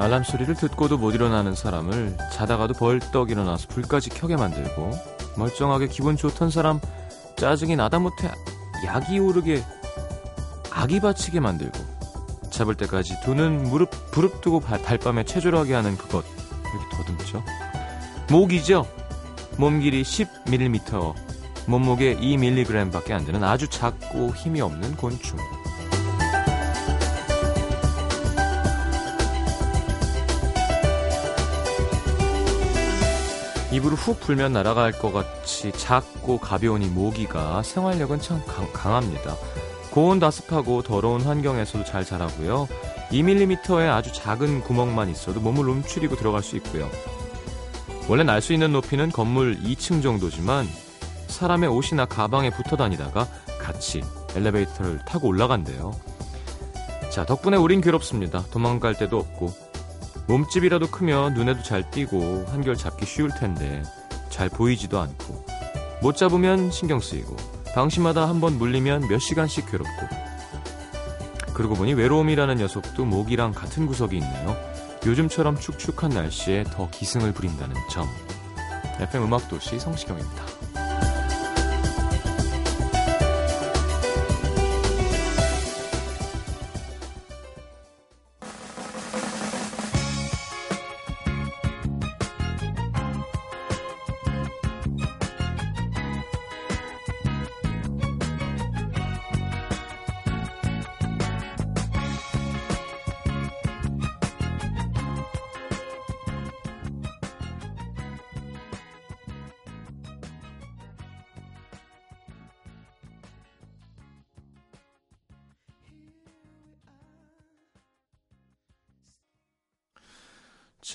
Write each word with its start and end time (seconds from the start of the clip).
알람 0.00 0.22
소리를 0.24 0.54
듣고도 0.54 0.96
못 0.96 1.14
일어나는 1.14 1.54
사람을 1.54 2.16
자다가도 2.32 2.74
벌떡 2.74 3.30
일어나서 3.30 3.68
불까지 3.68 4.08
켜게 4.10 4.36
만들고 4.36 4.90
멀쩡하게 5.36 5.88
기분 5.88 6.16
좋던 6.16 6.50
사람 6.50 6.80
짜증이 7.36 7.76
나다 7.76 7.98
못해 7.98 8.30
약이 8.86 9.18
오르게 9.18 9.62
악이 10.72 11.00
바치게 11.00 11.40
만들고 11.40 11.78
잡을 12.50 12.74
때까지 12.76 13.20
두 13.22 13.34
눈 13.34 13.62
무릎 13.64 13.90
부릅뜨고 14.10 14.60
달밤에 14.60 15.24
체조하게 15.24 15.74
하는 15.74 15.96
그것 15.96 16.24
이렇게 16.72 16.96
더듬죠. 16.96 17.44
목이죠. 18.30 18.86
몸 19.56 19.80
길이 19.80 20.02
10mm, 20.02 21.14
몸무게 21.66 22.16
2mg밖에 22.16 23.12
안 23.12 23.24
되는 23.24 23.44
아주 23.44 23.68
작고 23.68 24.30
힘이 24.34 24.60
없는 24.62 24.96
곤충. 24.96 25.38
입으로 33.72 33.94
훅 33.94 34.20
불면 34.20 34.52
날아갈 34.52 34.92
것 34.92 35.12
같이 35.12 35.72
작고 35.72 36.38
가벼운 36.38 36.82
이 36.82 36.86
모기가 36.86 37.62
생활력은 37.62 38.20
참 38.20 38.42
강, 38.46 38.94
합니다 38.94 39.36
고온 39.90 40.18
다습하고 40.18 40.82
더러운 40.82 41.20
환경에서도 41.22 41.84
잘 41.84 42.04
자라고요. 42.04 42.68
2mm의 43.10 43.88
아주 43.88 44.12
작은 44.12 44.62
구멍만 44.62 45.08
있어도 45.08 45.40
몸을 45.40 45.68
움츠리고 45.68 46.16
들어갈 46.16 46.42
수 46.42 46.56
있고요. 46.56 46.88
원래 48.08 48.22
날 48.22 48.40
수 48.40 48.52
있는 48.52 48.72
높이는 48.72 49.10
건물 49.10 49.58
2층 49.62 50.02
정도지만 50.02 50.66
사람의 51.26 51.68
옷이나 51.70 52.06
가방에 52.06 52.50
붙어 52.50 52.76
다니다가 52.76 53.26
같이 53.60 54.02
엘리베이터를 54.34 55.00
타고 55.06 55.28
올라간대요. 55.28 55.92
자, 57.10 57.26
덕분에 57.26 57.56
우린 57.56 57.80
괴롭습니다. 57.80 58.44
도망갈 58.52 58.96
데도 58.96 59.18
없고 59.18 59.69
몸집이라도 60.30 60.86
크면 60.92 61.34
눈에도 61.34 61.60
잘 61.64 61.90
띄고 61.90 62.44
한결 62.46 62.76
잡기 62.76 63.04
쉬울 63.04 63.30
텐데 63.30 63.82
잘 64.28 64.48
보이지도 64.48 65.00
않고 65.00 65.44
못 66.02 66.16
잡으면 66.16 66.70
신경 66.70 67.00
쓰이고 67.00 67.34
방심하다 67.74 68.28
한 68.28 68.40
번 68.40 68.56
물리면 68.56 69.08
몇 69.08 69.18
시간씩 69.18 69.68
괴롭고 69.68 69.90
그러고 71.52 71.74
보니 71.74 71.94
외로움이라는 71.94 72.58
녀석도 72.58 73.04
모기랑 73.06 73.52
같은 73.52 73.86
구석이 73.86 74.16
있네요. 74.18 74.56
요즘처럼 75.04 75.58
축축한 75.58 76.10
날씨에 76.10 76.62
더 76.62 76.88
기승을 76.90 77.32
부린다는 77.32 77.74
점. 77.90 78.06
FM 79.00 79.24
음악도시 79.24 79.80
성시경입니다. 79.80 80.44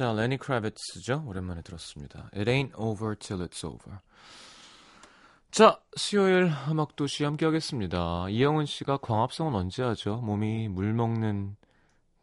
자, 0.06 0.14
레니 0.14 0.38
크라비츠죠. 0.38 1.24
오랜만에 1.26 1.64
들었습니다. 1.64 2.30
It 2.32 2.46
ain't 2.46 2.78
over 2.78 3.16
till 3.16 3.44
it's 3.44 3.66
over. 3.66 3.98
자, 5.50 5.82
수요일 5.96 6.52
음악도시 6.70 7.24
함께 7.24 7.48
하겠습니다. 7.48 8.30
이영은 8.30 8.68
씨가 8.68 8.98
광합성은 8.98 9.56
언제 9.56 9.82
하죠? 9.82 10.18
몸이 10.18 10.68
물 10.68 10.94
먹는 10.94 11.56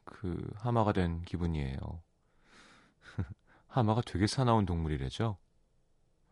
그 0.05 0.49
하마가 0.59 0.93
된 0.93 1.23
기분이에요. 1.23 1.77
하마가 3.67 4.01
되게 4.03 4.29
사나운 4.29 4.65
동물이래죠? 4.65 5.37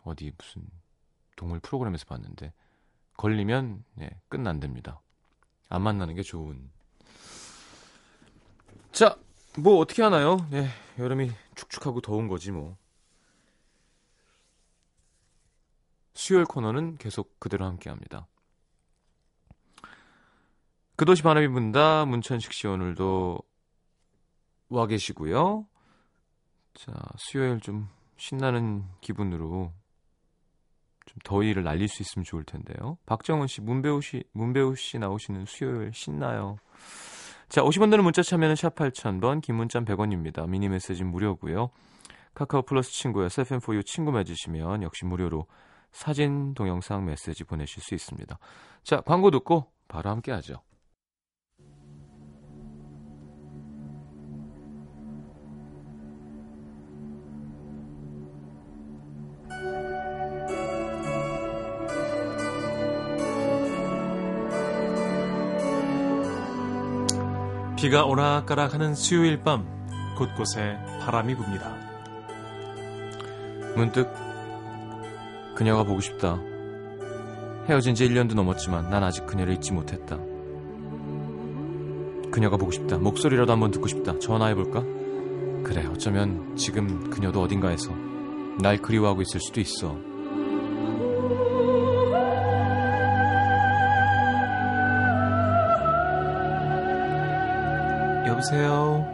어디 0.05 0.31
무슨 0.39 0.63
동물 1.35 1.59
프로그램에서 1.59 2.05
봤는데 2.05 2.53
걸리면 3.17 3.85
네, 3.95 4.09
끝난답니다. 4.29 5.03
안 5.69 5.83
만나는 5.83 6.15
게 6.15 6.23
좋은. 6.23 6.71
자, 8.93 9.17
뭐 9.59 9.79
어떻게 9.79 10.03
하나요? 10.03 10.47
네, 10.51 10.69
여름이 10.99 11.33
축축하고 11.57 12.01
더운 12.01 12.29
거지 12.29 12.53
뭐. 12.53 12.77
수요일 16.15 16.45
코너는 16.45 16.99
계속 16.99 17.39
그대로 17.41 17.65
함께합니다. 17.65 18.27
그 20.97 21.05
도시 21.05 21.23
바람이 21.23 21.49
분다 21.49 22.05
문천식 22.05 22.53
씨 22.53 22.67
오늘도 22.67 23.41
와 24.69 24.87
계시고요. 24.87 25.67
자 26.75 26.93
수요일 27.17 27.59
좀 27.61 27.89
신나는 28.19 28.85
기분으로 29.01 29.73
좀 31.07 31.19
더위를 31.25 31.65
날릴 31.65 31.89
수 31.89 32.03
있으면 32.03 32.25
좋을 32.25 32.45
텐데요. 32.45 32.99
박정훈 33.07 33.49
씨, 33.49 33.61
문배우 33.63 34.01
씨, 34.03 34.23
문배우 34.33 34.77
씨 34.77 34.99
나오시는 34.99 35.47
수요일 35.47 35.91
신나요. 35.93 36.59
자, 37.51 37.63
50원 37.63 37.91
드는 37.91 38.05
문자 38.05 38.23
참여는 38.23 38.55
샵 38.55 38.77
8000번, 38.77 39.43
긴 39.43 39.57
문자 39.57 39.81
100원입니다. 39.81 40.49
미니 40.49 40.69
메시지 40.69 41.03
무료고요. 41.03 41.71
카카오 42.33 42.63
플러스 42.63 42.93
친구에 42.93 43.27
FM4U 43.27 43.85
친구 43.85 44.13
맺으시면 44.13 44.85
역시 44.85 45.05
무료로 45.05 45.47
사진, 45.91 46.55
동영상, 46.55 47.05
메시지 47.05 47.43
보내실 47.43 47.83
수 47.83 47.93
있습니다. 47.97 48.39
자, 48.85 49.01
광고 49.01 49.33
듣고 49.33 49.67
바로 49.89 50.11
함께 50.11 50.31
하죠. 50.31 50.63
비가 67.81 68.05
오락가락하는 68.05 68.95
수요일 68.95 69.43
밤 69.43 69.65
곳곳에 70.15 70.77
바람이 71.01 71.35
붑니다. 71.35 71.75
문득 73.75 74.07
그녀가 75.55 75.83
보고 75.83 75.99
싶다. 76.03 76.39
헤어진 77.67 77.95
지 77.95 78.07
1년도 78.07 78.35
넘었지만 78.35 78.91
난 78.91 79.03
아직 79.03 79.25
그녀를 79.25 79.55
잊지 79.55 79.73
못했다. 79.73 80.19
그녀가 82.31 82.59
보고 82.59 82.71
싶다. 82.71 82.99
목소리라도 82.99 83.51
한번 83.51 83.71
듣고 83.71 83.87
싶다. 83.87 84.19
전화해볼까? 84.19 84.83
그래, 85.65 85.87
어쩌면 85.87 86.55
지금 86.57 87.09
그녀도 87.09 87.41
어딘가에서 87.41 87.93
날 88.61 88.77
그리워하고 88.77 89.23
있을 89.23 89.41
수도 89.41 89.59
있어. 89.59 89.97
여보세요? 98.41 99.05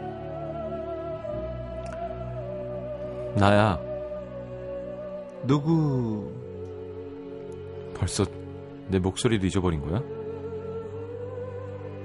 나야. 3.35 3.77
누구? 5.43 6.31
벌써 7.93 8.25
내 8.87 8.99
목소리도 8.99 9.45
잊어버린 9.45 9.81
거야? 9.81 10.01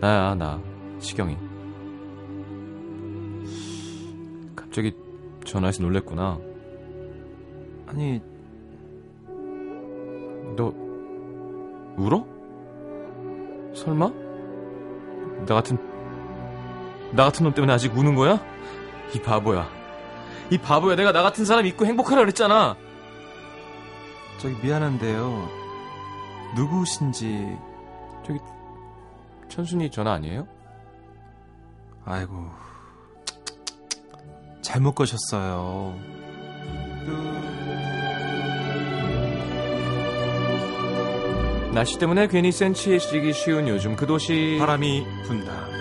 나야, 0.00 0.34
나. 0.34 0.60
시경이. 0.98 1.36
갑자기 4.56 4.92
전화해서 5.44 5.82
놀랬구나. 5.82 6.40
아니, 7.86 8.20
너, 10.56 10.74
울어? 11.96 12.26
설마? 13.74 14.10
나 15.46 15.54
같은 15.54 15.91
나 17.12 17.24
같은 17.24 17.44
놈 17.44 17.52
때문에 17.52 17.72
아직 17.72 17.96
우는 17.96 18.14
거야? 18.14 18.40
이 19.14 19.20
바보야. 19.20 19.68
이 20.50 20.58
바보야. 20.58 20.96
내가 20.96 21.12
나 21.12 21.22
같은 21.22 21.44
사람 21.44 21.66
있고 21.66 21.86
행복하라 21.86 22.22
그랬잖아. 22.22 22.76
저기 24.38 24.56
미안한데요. 24.62 25.48
누구신지. 26.56 27.56
저기 28.26 28.38
천순이 29.48 29.90
전화 29.90 30.12
아니에요? 30.12 30.46
아이고. 32.04 32.50
잘못 34.62 34.94
거셨어요. 34.94 35.98
날씨 41.72 41.98
때문에 41.98 42.26
괜히 42.26 42.52
센치해지기 42.52 43.32
쉬운 43.32 43.68
요즘 43.68 43.96
그 43.96 44.06
도시 44.06 44.56
바람이 44.58 45.06
분다. 45.24 45.71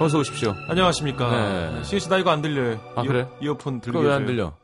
어서 0.00 0.18
오십시오. 0.18 0.54
안녕하십니까. 0.66 1.30
네. 1.30 1.84
시은 1.84 2.00
씨, 2.00 2.08
나 2.08 2.16
이거 2.16 2.30
안 2.30 2.40
들려요. 2.40 2.80
아, 2.96 3.02
이어, 3.02 3.06
그래? 3.08 3.28
이어폰 3.42 3.80
그거 3.80 3.92
들리게. 3.98 4.08
왜안 4.08 4.24
들려? 4.26 4.54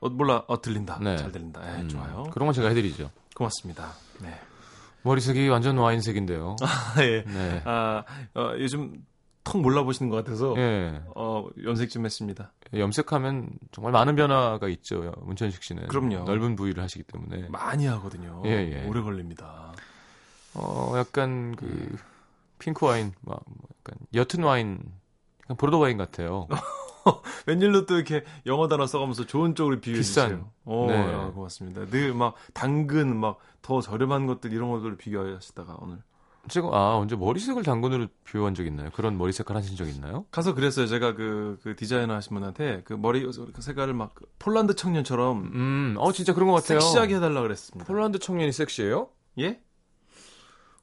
어, 0.00 0.08
몰라. 0.08 0.42
어, 0.46 0.60
들린다. 0.62 0.98
네. 1.02 1.16
잘 1.18 1.30
들린다. 1.30 1.60
예, 1.76 1.82
음, 1.82 1.88
좋아요. 1.88 2.24
그런 2.32 2.46
건 2.46 2.54
제가 2.54 2.68
해드리죠. 2.68 3.10
고맙습니다. 3.36 3.92
네. 4.22 4.40
머리색이 5.02 5.46
완전 5.48 5.76
와인색인데요. 5.76 6.56
아, 6.64 7.02
예. 7.02 7.22
네. 7.26 7.62
아, 7.66 8.02
어, 8.34 8.52
요즘 8.58 9.04
턱 9.44 9.60
몰라보시는 9.60 10.08
것 10.10 10.16
같아서, 10.16 10.54
예. 10.56 11.02
어, 11.14 11.46
염색 11.62 11.90
좀 11.90 12.06
했습니다. 12.06 12.52
염색하면 12.74 13.50
정말 13.72 13.92
많은 13.92 14.16
변화가 14.16 14.68
있죠. 14.68 15.12
문천식 15.20 15.62
씨는. 15.62 15.88
그럼요. 15.88 16.24
넓은 16.24 16.56
부위를 16.56 16.82
하시기 16.82 17.02
때문에. 17.04 17.48
많이 17.50 17.86
하거든요. 17.86 18.42
예, 18.46 18.50
예. 18.50 18.86
오래 18.88 19.02
걸립니다. 19.02 19.72
어, 20.54 20.94
약간 20.96 21.54
그 21.56 21.96
핑크 22.58 22.84
와인, 22.86 23.12
막뭐 23.22 23.42
약간 23.78 23.98
옅은 24.14 24.44
와인, 24.44 24.80
약간 25.44 25.56
보르도 25.56 25.78
와인 25.78 25.96
같아요. 25.98 26.48
웬일로 27.46 27.86
또 27.86 27.94
이렇게 27.96 28.24
영어 28.46 28.68
단어 28.68 28.86
써가면서 28.86 29.24
좋은 29.26 29.54
쪽으로 29.54 29.80
비유해 29.80 29.98
비싼. 30.00 30.28
주세요. 30.30 30.50
오, 30.64 30.86
네. 30.88 31.14
아, 31.14 31.30
고맙습니다. 31.30 31.86
늘 31.86 32.12
막 32.14 32.34
당근 32.54 33.16
막 33.18 33.38
더 33.62 33.80
저렴한 33.82 34.26
것들 34.26 34.52
이런 34.52 34.70
것들을 34.70 34.96
비교하시다가 34.96 35.76
오늘 35.80 35.98
제가 36.48 36.68
아 36.68 36.96
언제 36.96 37.16
머리색을 37.16 37.64
당근으로 37.64 38.06
비유한 38.24 38.54
적 38.54 38.64
있나요? 38.66 38.88
그런 38.94 39.18
머리 39.18 39.32
색깔 39.32 39.56
하신 39.58 39.76
적 39.76 39.86
있나요? 39.88 40.24
가서 40.30 40.54
그랬어요. 40.54 40.86
제가 40.86 41.14
그, 41.14 41.58
그 41.62 41.76
디자이너 41.76 42.14
하신 42.14 42.34
분한테 42.34 42.80
그 42.86 42.94
머리 42.94 43.26
색깔을 43.58 43.92
막 43.92 44.14
폴란드 44.38 44.74
청년처럼 44.74 45.50
음, 45.52 45.94
어 45.98 46.12
진짜 46.12 46.32
그런 46.32 46.48
것 46.48 46.54
같아요. 46.54 46.80
섹시하게 46.80 47.16
해달라 47.16 47.42
그랬습니다. 47.42 47.86
폴란드 47.86 48.20
청년이 48.20 48.52
섹시해요? 48.52 49.08
예? 49.40 49.60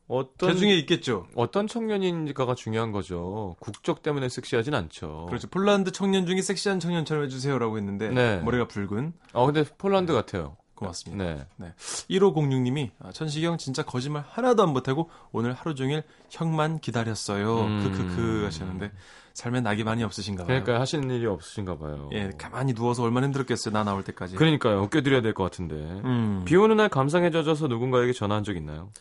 어떤 0.07 0.51
그 0.53 0.55
중에 0.57 0.75
있겠죠. 0.75 1.25
어떤 1.35 1.67
청년인가가 1.67 2.53
중요한 2.55 2.91
거죠. 2.91 3.55
국적 3.59 4.03
때문에 4.03 4.29
섹시하진 4.29 4.75
않죠. 4.75 5.25
그렇죠. 5.29 5.47
폴란드 5.47 5.91
청년 5.91 6.25
중에 6.27 6.41
섹시한 6.41 6.79
청년처럼 6.79 7.23
해주세요라고 7.25 7.77
했는데 7.77 8.09
네. 8.09 8.37
머리가 8.39 8.67
붉은 8.67 9.13
어 9.33 9.45
근데 9.45 9.63
폴란드 9.77 10.13
같아요. 10.13 10.57
고맙습니다. 10.75 11.47
네. 11.55 11.73
1506님이 12.09 12.91
아, 12.99 13.11
천식이 13.11 13.45
형 13.45 13.57
진짜 13.57 13.81
거짓말 13.83 14.23
하나도 14.27 14.61
안 14.63 14.73
보태고 14.73 15.09
오늘 15.31 15.53
하루 15.53 15.73
종일 15.73 16.03
형만 16.29 16.79
기다렸어요. 16.79 17.61
음. 17.61 17.79
크크크 17.83 18.43
하시는데 18.43 18.91
삶에 19.33 19.61
낙이 19.61 19.83
많이 19.83 20.03
없으신가 20.03 20.45
봐요. 20.45 20.47
그러니까 20.63 20.79
하시는 20.81 21.09
일이 21.09 21.25
없으신가 21.25 21.77
봐요. 21.77 22.09
예, 22.13 22.29
가만히 22.37 22.73
누워서 22.73 23.03
얼마나 23.03 23.25
힘들었겠어요. 23.27 23.73
나 23.73 23.83
나올 23.83 24.03
때까지. 24.03 24.35
그러니까요. 24.35 24.81
웃겨드려야 24.83 25.21
될 25.21 25.33
것 25.33 25.43
같은데. 25.43 25.75
음. 25.75 26.43
비 26.45 26.55
오는 26.55 26.77
날 26.77 26.89
감상에 26.89 27.31
젖어서 27.31 27.67
누군가에게 27.67 28.13
전화한 28.13 28.43
적 28.43 28.55
있나요? 28.55 28.91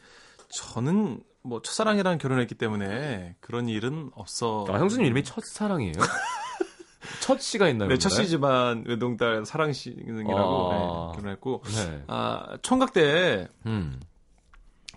저는 0.55 1.21
뭐 1.43 1.61
첫사랑이랑 1.61 2.19
결혼했기 2.19 2.55
때문에 2.55 3.37
그런 3.41 3.69
일은 3.69 4.11
없어. 4.15 4.65
아, 4.69 4.79
형수님 4.79 5.05
이름이 5.07 5.25
첫사랑이에요? 5.25 5.93
첫 7.21 7.41
씨가 7.41 7.69
있나요? 7.69 7.89
네, 7.89 7.99
첫? 7.99 8.09
시지만 8.09 8.85
외동딸 8.87 9.45
사랑씨이라고 9.45 10.73
아. 10.73 11.13
네, 11.13 11.17
결혼했고 11.17 11.63
네. 11.65 12.05
아 12.07 12.57
총각 12.63 12.93
때 12.93 13.49
음. 13.67 14.01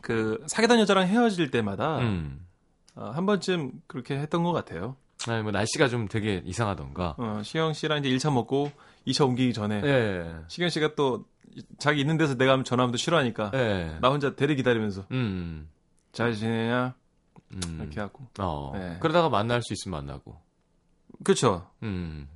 그 0.02 0.44
사귀던 0.48 0.80
여자랑 0.80 1.08
헤어질 1.08 1.52
때마다 1.52 2.00
음. 2.00 2.46
아, 2.96 3.12
한 3.12 3.26
번쯤 3.26 3.72
그렇게 3.88 4.18
했던 4.18 4.44
것 4.44 4.52
같아요. 4.54 4.96
아니, 5.28 5.42
뭐 5.42 5.52
날씨가 5.52 5.88
좀 5.88 6.08
되게 6.08 6.42
이상하던가. 6.46 7.16
어, 7.18 7.42
시경 7.44 7.74
씨랑 7.74 8.04
이제 8.04 8.10
1차 8.10 8.32
먹고 8.32 8.72
2차 9.08 9.26
옮기기 9.26 9.54
전에 9.54 9.82
예. 9.84 10.36
시경 10.48 10.70
씨가 10.70 10.96
또 10.96 11.26
자기 11.78 12.02
있는 12.02 12.18
데서 12.18 12.36
내가 12.36 12.54
하면 12.54 12.64
전화하면 12.64 12.92
또 12.92 12.98
싫어하니까 12.98 13.52
예. 13.54 13.98
나 14.02 14.10
혼자 14.10 14.36
대리 14.36 14.56
기다리면서 14.56 15.06
음. 15.12 15.70
잘 16.12 16.34
지내냐 16.34 16.96
음. 17.54 17.80
이렇게 17.82 18.00
하고 18.00 18.28
어. 18.40 18.72
네. 18.76 18.98
그러다가 19.00 19.30
만날 19.30 19.62
수 19.62 19.74
있으면 19.74 20.00
만나고. 20.06 20.40
그렇죠. 21.24 21.70
음. 21.84 22.28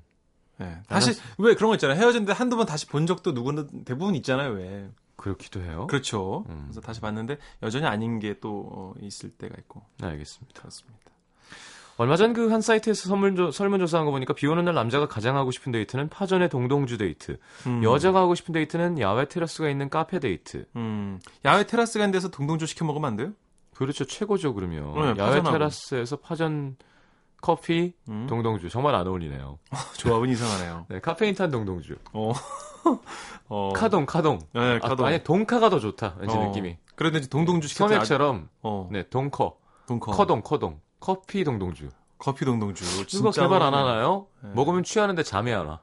네. 0.57 0.81
다시 0.87 1.19
왜 1.37 1.55
그런 1.55 1.69
거 1.69 1.75
있잖아요. 1.75 1.97
헤어졌는데 1.97 2.33
한두 2.33 2.55
번 2.55 2.65
다시 2.65 2.87
본 2.87 3.07
적도 3.07 3.31
누구는 3.31 3.83
대부분 3.83 4.15
있잖아요. 4.15 4.51
왜 4.51 4.89
그렇기도 5.15 5.61
해요. 5.61 5.87
그렇죠. 5.87 6.45
음. 6.49 6.63
그래서 6.65 6.81
다시 6.81 7.01
봤는데 7.01 7.37
여전히 7.63 7.85
아닌 7.85 8.19
게 8.19 8.39
또 8.39 8.69
어, 8.71 8.93
있을 9.01 9.31
때가 9.31 9.55
있고 9.59 9.83
네, 9.99 10.07
알겠습니다. 10.07 10.61
그렇습니다. 10.61 11.10
얼마 12.01 12.15
전 12.15 12.33
그 12.33 12.51
한 12.51 12.61
사이트에서 12.61 13.07
설문조, 13.09 13.51
설문조사한 13.51 14.05
거 14.05 14.11
보니까 14.11 14.33
비 14.33 14.47
오는 14.47 14.65
날 14.65 14.73
남자가 14.73 15.07
가장 15.07 15.37
하고 15.37 15.51
싶은 15.51 15.71
데이트는 15.71 16.09
파전에 16.09 16.49
동동주 16.49 16.97
데이트. 16.97 17.37
음. 17.67 17.83
여자가 17.83 18.21
하고 18.21 18.33
싶은 18.33 18.53
데이트는 18.53 18.99
야외 18.99 19.27
테라스가 19.27 19.69
있는 19.69 19.89
카페 19.89 20.19
데이트. 20.19 20.65
음. 20.75 21.19
야외 21.45 21.65
테라스 21.67 21.99
간 21.99 22.09
데서 22.11 22.29
동동주 22.29 22.65
시켜 22.65 22.85
먹으면 22.85 23.07
안 23.07 23.15
돼요? 23.17 23.31
그렇죠. 23.75 24.05
최고죠, 24.05 24.53
그러면. 24.55 24.93
네, 24.93 24.99
야외 25.01 25.15
파전하고. 25.15 25.51
테라스에서 25.51 26.15
파전 26.17 26.75
커피, 27.39 27.93
음. 28.09 28.25
동동주. 28.27 28.69
정말 28.69 28.95
안 28.95 29.05
어울리네요. 29.07 29.59
조합은 29.97 30.29
이상하네요. 30.29 30.85
네, 30.89 30.99
카페인 31.01 31.35
탄 31.35 31.51
동동주. 31.51 31.95
어. 32.13 32.31
어. 33.47 33.73
카동, 33.75 34.05
카동. 34.07 34.39
네, 34.53 34.79
아, 34.81 34.87
카동. 34.87 35.05
아니, 35.05 35.23
동카가 35.23 35.69
더 35.69 35.79
좋다. 35.79 36.15
왠지 36.19 36.35
어. 36.35 36.47
느낌이. 36.47 36.77
그런데 36.95 37.21
동동주 37.21 37.67
시켰을 37.67 37.86
때 37.86 37.93
소맥처럼, 37.95 38.49
어. 38.63 38.89
네, 38.91 39.03
동커. 39.09 39.55
동커. 39.87 40.11
커동, 40.13 40.41
커동. 40.41 40.79
커피 41.01 41.43
동동주. 41.43 41.89
커피 42.17 42.45
동동주. 42.45 43.07
진짜 43.07 43.41
개발 43.41 43.61
안 43.61 43.73
어렵네. 43.73 43.89
하나요? 43.89 44.27
네. 44.41 44.51
먹으면 44.53 44.83
취하는데 44.83 45.21
잠이 45.23 45.51
안 45.51 45.65
와. 45.65 45.81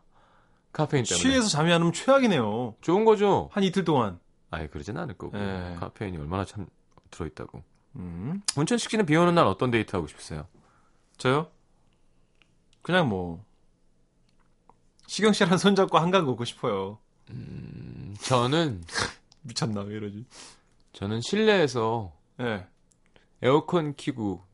카페인 0.73 1.05
때문에. 1.05 1.21
취해서 1.21 1.49
잠이 1.49 1.73
안 1.73 1.83
오면 1.83 1.93
최악이네요. 1.93 2.77
좋은 2.81 3.05
거죠? 3.05 3.51
한 3.53 3.65
이틀 3.65 3.85
동안. 3.85 4.21
아예 4.51 4.69
그러진 4.69 4.97
않을 4.97 5.19
거고. 5.19 5.37
네. 5.37 5.77
카페인이 5.79 6.17
얼마나 6.17 6.45
참 6.45 6.67
들어있다고. 7.11 7.63
음. 7.97 8.43
문천식 8.55 8.91
씨는 8.91 9.05
비 9.07 9.17
오는 9.17 9.35
날 9.35 9.47
어떤 9.47 9.71
데이트 9.71 9.95
하고 9.97 10.07
싶으세요? 10.07 10.47
저요? 11.17 11.49
그냥 12.83 13.09
뭐 13.09 13.45
시경 15.09 15.33
씨랑 15.33 15.59
손잡고 15.59 15.99
한강 15.99 16.25
걷고 16.27 16.45
싶어요. 16.45 16.99
음, 17.31 18.15
저는, 18.21 18.83
미쳤나 19.43 19.81
왜 19.81 19.97
이러지? 19.97 20.25
저는 20.93 21.21
실내에서 21.21 22.13
예. 22.41 22.45
네. 22.45 22.67
에어컨 23.43 23.95
키고 23.95 24.45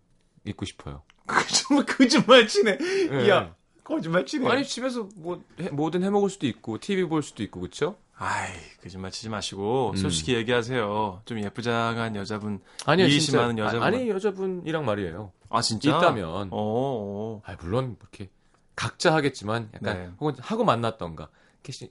있고 0.44 0.64
싶어요. 0.64 1.02
거짓말 1.26 1.86
거짓말 1.86 2.46
치네. 2.48 2.78
예. 3.12 3.28
야 3.30 3.54
거짓말 3.82 4.24
치네. 4.26 4.48
아니, 4.50 4.64
집에서 4.64 5.08
뭐, 5.16 5.42
해- 5.60 5.68
뭐든 5.70 6.02
해 6.02 6.10
먹을 6.10 6.30
수도 6.30 6.46
있고, 6.46 6.78
TV 6.78 7.04
볼 7.04 7.22
수도 7.22 7.42
있고, 7.42 7.60
그쵸? 7.60 7.96
아이 8.16 8.50
거짓말 8.82 9.10
치지 9.10 9.28
마시고 9.28 9.90
음. 9.90 9.96
솔직히 9.96 10.34
얘기하세요. 10.34 11.22
좀 11.24 11.40
예쁘장한 11.40 12.16
여자분. 12.16 12.60
아니요, 12.86 13.08
진짜. 13.10 13.40
많은 13.42 13.58
여자분. 13.58 13.82
아, 13.82 13.86
아니, 13.86 14.08
여자분이랑 14.08 14.84
말이에요. 14.84 15.32
아 15.50 15.60
진짜? 15.60 15.90
있다면. 15.98 16.24
어. 16.28 16.48
어. 16.52 17.42
아, 17.44 17.56
물론, 17.60 17.96
이렇게, 18.00 18.30
각자 18.74 19.14
하겠지만, 19.14 19.68
약간, 19.74 19.96
네. 19.96 20.10
혹은 20.20 20.34
하고 20.40 20.64
만났던가. 20.64 21.28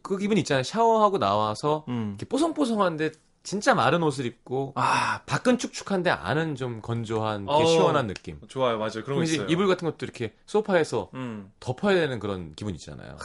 그 0.02 0.18
기분 0.18 0.38
있잖아요. 0.38 0.64
샤워하고 0.64 1.20
나와서, 1.20 1.86
음. 1.90 2.10
이렇게 2.18 2.26
뽀송뽀송한데, 2.26 3.12
진짜 3.44 3.76
마른 3.76 4.02
옷을 4.04 4.26
입고, 4.26 4.72
아 4.76 5.22
밖은 5.26 5.58
축축한데 5.58 6.10
안은 6.10 6.56
좀 6.56 6.82
건조한, 6.82 7.46
어. 7.48 7.66
시원한 7.66 8.08
느낌. 8.08 8.40
좋아요 8.48 8.78
맞아요 8.78 9.04
그런 9.04 9.18
거 9.18 9.24
있어요. 9.24 9.48
이불 9.48 9.68
같은 9.68 9.86
것도 9.86 10.06
이렇게 10.06 10.34
소파에서 10.46 11.10
음 11.14 11.52
덮어야 11.60 11.96
되는 11.96 12.20
그런 12.20 12.54
기분 12.56 12.74
있잖아요. 12.76 13.18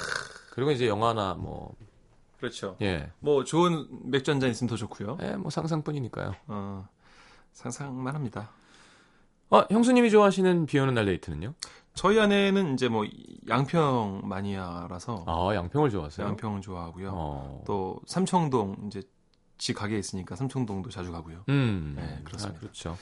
그리고 0.51 0.73
이제 0.73 0.89
영화나 0.89 1.35
뭐, 1.35 1.75
그렇죠. 2.39 2.77
예. 2.83 3.11
뭐 3.21 3.45
좋은 3.45 3.87
맥주 4.11 4.33
한 4.33 4.41
잔 4.41 4.51
있으면 4.51 4.69
더 4.69 4.77
좋고요. 4.77 5.19
예, 5.23 5.37
뭐 5.37 5.51
상상뿐이니까요. 5.51 6.35
어 6.49 6.89
상상만 7.53 8.15
합니다. 8.15 8.51
어, 9.51 9.63
형수님이 9.71 10.11
좋아하시는 10.11 10.67
비 10.67 10.79
오는 10.79 10.93
날 10.95 11.07
데이트는요? 11.07 11.55
저희 11.95 12.21
아내는 12.21 12.75
이제 12.75 12.89
뭐 12.89 13.07
양평 13.49 14.23
마니아라서 14.25 15.25
아, 15.27 15.55
양평을 15.55 15.91
좋아하세요? 15.91 16.27
양평 16.27 16.61
좋아하고요. 16.61 17.11
어. 17.15 17.63
또 17.67 17.99
삼청동 18.07 18.77
이제 18.89 19.03
지 19.59 19.73
가게 19.75 19.99
있으니까 19.99 20.37
삼청동도 20.37 20.89
자주 20.91 21.11
가고요. 21.13 21.45
음. 21.49 21.95
네, 21.97 22.21
그렇습니다. 22.25 22.57
아, 22.57 22.61
그렇죠. 22.61 22.97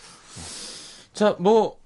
자, 1.12 1.36
뭐, 1.38 1.78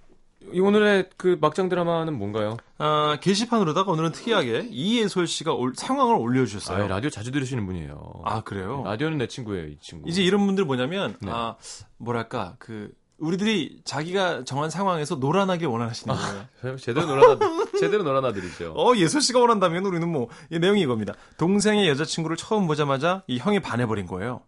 이 0.52 0.58
오늘의 0.58 1.10
그 1.16 1.36
막장 1.40 1.68
드라마는 1.68 2.16
뭔가요? 2.16 2.56
아, 2.78 3.18
게시판으로다가 3.20 3.92
오늘은 3.92 4.12
특이하게 4.12 4.68
이예솔 4.70 5.26
씨가 5.26 5.52
올- 5.52 5.74
상황을 5.76 6.14
아, 6.14 6.18
올려주셨어요. 6.18 6.88
라디오 6.88 7.10
자주 7.10 7.30
들으시는 7.30 7.66
분이에요. 7.66 8.22
아, 8.24 8.40
그래요? 8.40 8.82
라디오는 8.86 9.18
내 9.18 9.26
친구예요, 9.28 9.66
이 9.66 9.76
친구. 9.80 10.08
이제 10.08 10.22
이런 10.22 10.46
분들 10.46 10.64
뭐냐면 10.64 11.16
네. 11.20 11.30
아 11.30 11.56
뭐랄까 11.98 12.54
그 12.58 12.90
우리들이 13.18 13.82
자기가 13.84 14.44
정한 14.44 14.70
상황에서 14.70 15.16
놀아나길 15.16 15.66
원하시는 15.68 16.14
거예요. 16.62 16.76
제대로 16.80 17.04
놀아나, 17.06 17.38
제대로 17.78 18.02
놀아나드리죠. 18.02 18.72
어 18.80 18.96
예솔 18.96 19.20
씨가 19.20 19.40
원한다면 19.40 19.84
우리는 19.84 20.08
뭐 20.10 20.28
이 20.50 20.58
내용이 20.58 20.80
이겁니다. 20.80 21.12
동생의 21.36 21.86
여자친구를 21.90 22.38
처음 22.38 22.66
보자마자 22.66 23.22
이 23.26 23.36
형이 23.38 23.60
반해버린 23.60 24.06
거예요. 24.06 24.40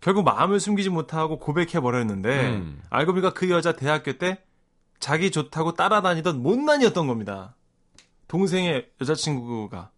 결국 0.00 0.24
마음을 0.24 0.60
숨기지 0.60 0.90
못하고 0.90 1.38
고백해 1.38 1.80
버렸는데 1.80 2.50
음. 2.50 2.82
알고 2.90 3.12
보니까 3.12 3.32
그 3.32 3.48
여자 3.50 3.72
대학교 3.72 4.14
때 4.18 4.42
자기 4.98 5.30
좋다고 5.30 5.74
따라다니던 5.74 6.42
못난이였던 6.42 7.06
겁니다. 7.06 7.56
동생의 8.28 8.90
여자친구가 9.00 9.90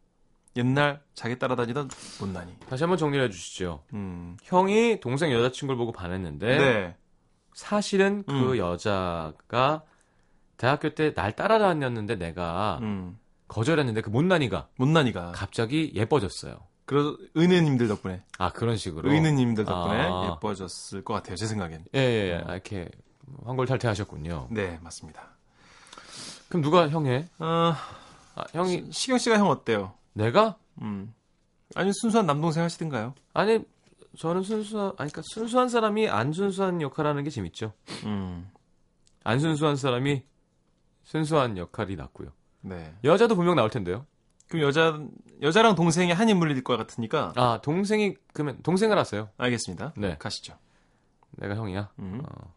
옛날 0.57 1.03
자기 1.15 1.39
따라다니던 1.39 1.91
못난이. 2.21 2.53
다시 2.69 2.83
한번 2.85 2.97
정리해 2.99 3.29
주시죠. 3.31 3.85
음. 3.93 4.37
형이 4.43 5.01
동생 5.01 5.31
여자친구를 5.33 5.77
보고 5.77 5.93
반했는데, 5.93 6.59
네. 6.59 6.97
사실은 7.53 8.23
그 8.27 8.53
음. 8.53 8.57
여자가 8.57 9.83
대학교 10.57 10.95
때 10.95 11.13
날 11.15 11.37
따라다녔는데 11.37 12.17
내가 12.17 12.79
음. 12.81 13.19
거절했는데 13.49 14.01
그 14.01 14.11
못난이가 14.11 14.69
못난이가. 14.77 15.33
갑자기 15.33 15.93
예뻐졌어요. 15.95 16.57
그래서 16.87 17.17
은혜님들 17.37 17.89
덕분에 17.89 18.23
아 18.39 18.53
그런 18.53 18.77
식으로. 18.77 19.11
의느님들 19.13 19.65
덕분에 19.65 20.03
아. 20.09 20.31
예뻐졌을 20.33 21.03
것 21.05 21.15
같아요. 21.15 21.37
제 21.37 21.47
생각엔. 21.47 21.85
예, 21.95 21.99
예, 21.99 22.29
예. 22.31 22.45
아, 22.47 22.53
이렇게 22.55 22.89
황골탈퇴하셨군요. 23.45 24.49
네, 24.53 24.79
맞습니다. 24.83 25.31
그럼 26.49 26.63
누가 26.63 26.89
형해? 26.89 27.29
어, 27.41 27.75
아, 28.37 28.45
형이 28.53 28.87
시- 28.93 28.93
시경 28.93 29.19
씨가 29.19 29.37
형 29.39 29.49
어때요? 29.49 29.95
내가? 30.13 30.57
음. 30.81 31.13
아니 31.75 31.91
순수한 31.93 32.27
남동생 32.27 32.63
하시든가요? 32.63 33.15
아니 33.35 33.59
저는 34.17 34.43
순수한 34.45 34.87
아니 34.97 35.11
그러니까 35.11 35.23
순수한 35.25 35.69
사람이 35.69 36.09
안 36.09 36.33
순수한 36.33 36.81
역할하는 36.81 37.25
게 37.25 37.31
재밌죠. 37.31 37.73
음. 38.05 38.49
안 39.25 39.41
순수한 39.41 39.75
사람이 39.77 40.23
순수한 41.03 41.59
역할이 41.59 41.97
낫고요. 41.97 42.29
네. 42.61 42.95
여자도 43.03 43.35
분명 43.35 43.57
나올 43.57 43.71
텐데요. 43.71 44.07
그럼 44.49 44.63
여자 44.67 44.99
여자랑 45.43 45.75
동생이 45.75 46.13
한 46.13 46.29
인물일 46.29 46.63
것 46.65 46.77
같으니까 46.77 47.33
아 47.37 47.61
동생이 47.63 48.15
그러면 48.33 48.59
동생을 48.63 48.97
하세요. 48.99 49.29
알겠습니다. 49.39 49.93
네. 49.97 50.17
가시죠. 50.19 50.57
내가 51.33 51.55
형이야. 51.57 51.91
음. 51.99 52.23
어. 52.25 52.53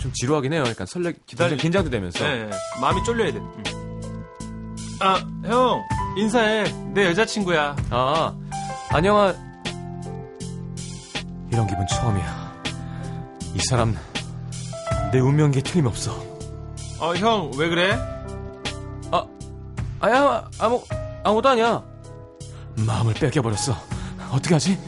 좀 0.00 0.12
지루하긴 0.12 0.52
해요. 0.52 0.64
약간 0.66 0.86
설레 0.86 1.14
기다리- 1.26 1.56
긴장도 1.56 1.90
되면서. 1.90 2.24
네, 2.24 2.50
마음이 2.80 3.02
쫄려야 3.04 3.32
돼. 3.32 3.38
음. 3.38 3.62
아, 5.00 5.16
형 5.46 5.82
인사해. 6.16 6.64
내 6.92 7.06
여자친구야. 7.06 7.74
아 7.90 8.36
안녕하. 8.90 9.34
이런 11.54 11.66
기분 11.68 11.86
처음이야. 11.86 12.52
이 13.54 13.60
사람 13.60 13.96
내 15.12 15.20
운명계 15.20 15.60
틀림없어. 15.62 16.12
어, 16.98 17.14
형 17.14 17.50
왜 17.56 17.68
그래? 17.68 17.98
아야 20.00 20.46
아무 20.58 20.82
아무도 21.22 21.48
아니야. 21.48 21.82
마음을 22.76 23.14
뺏겨버렸어. 23.14 23.74
어떻게 24.32 24.54
하지? 24.54 24.78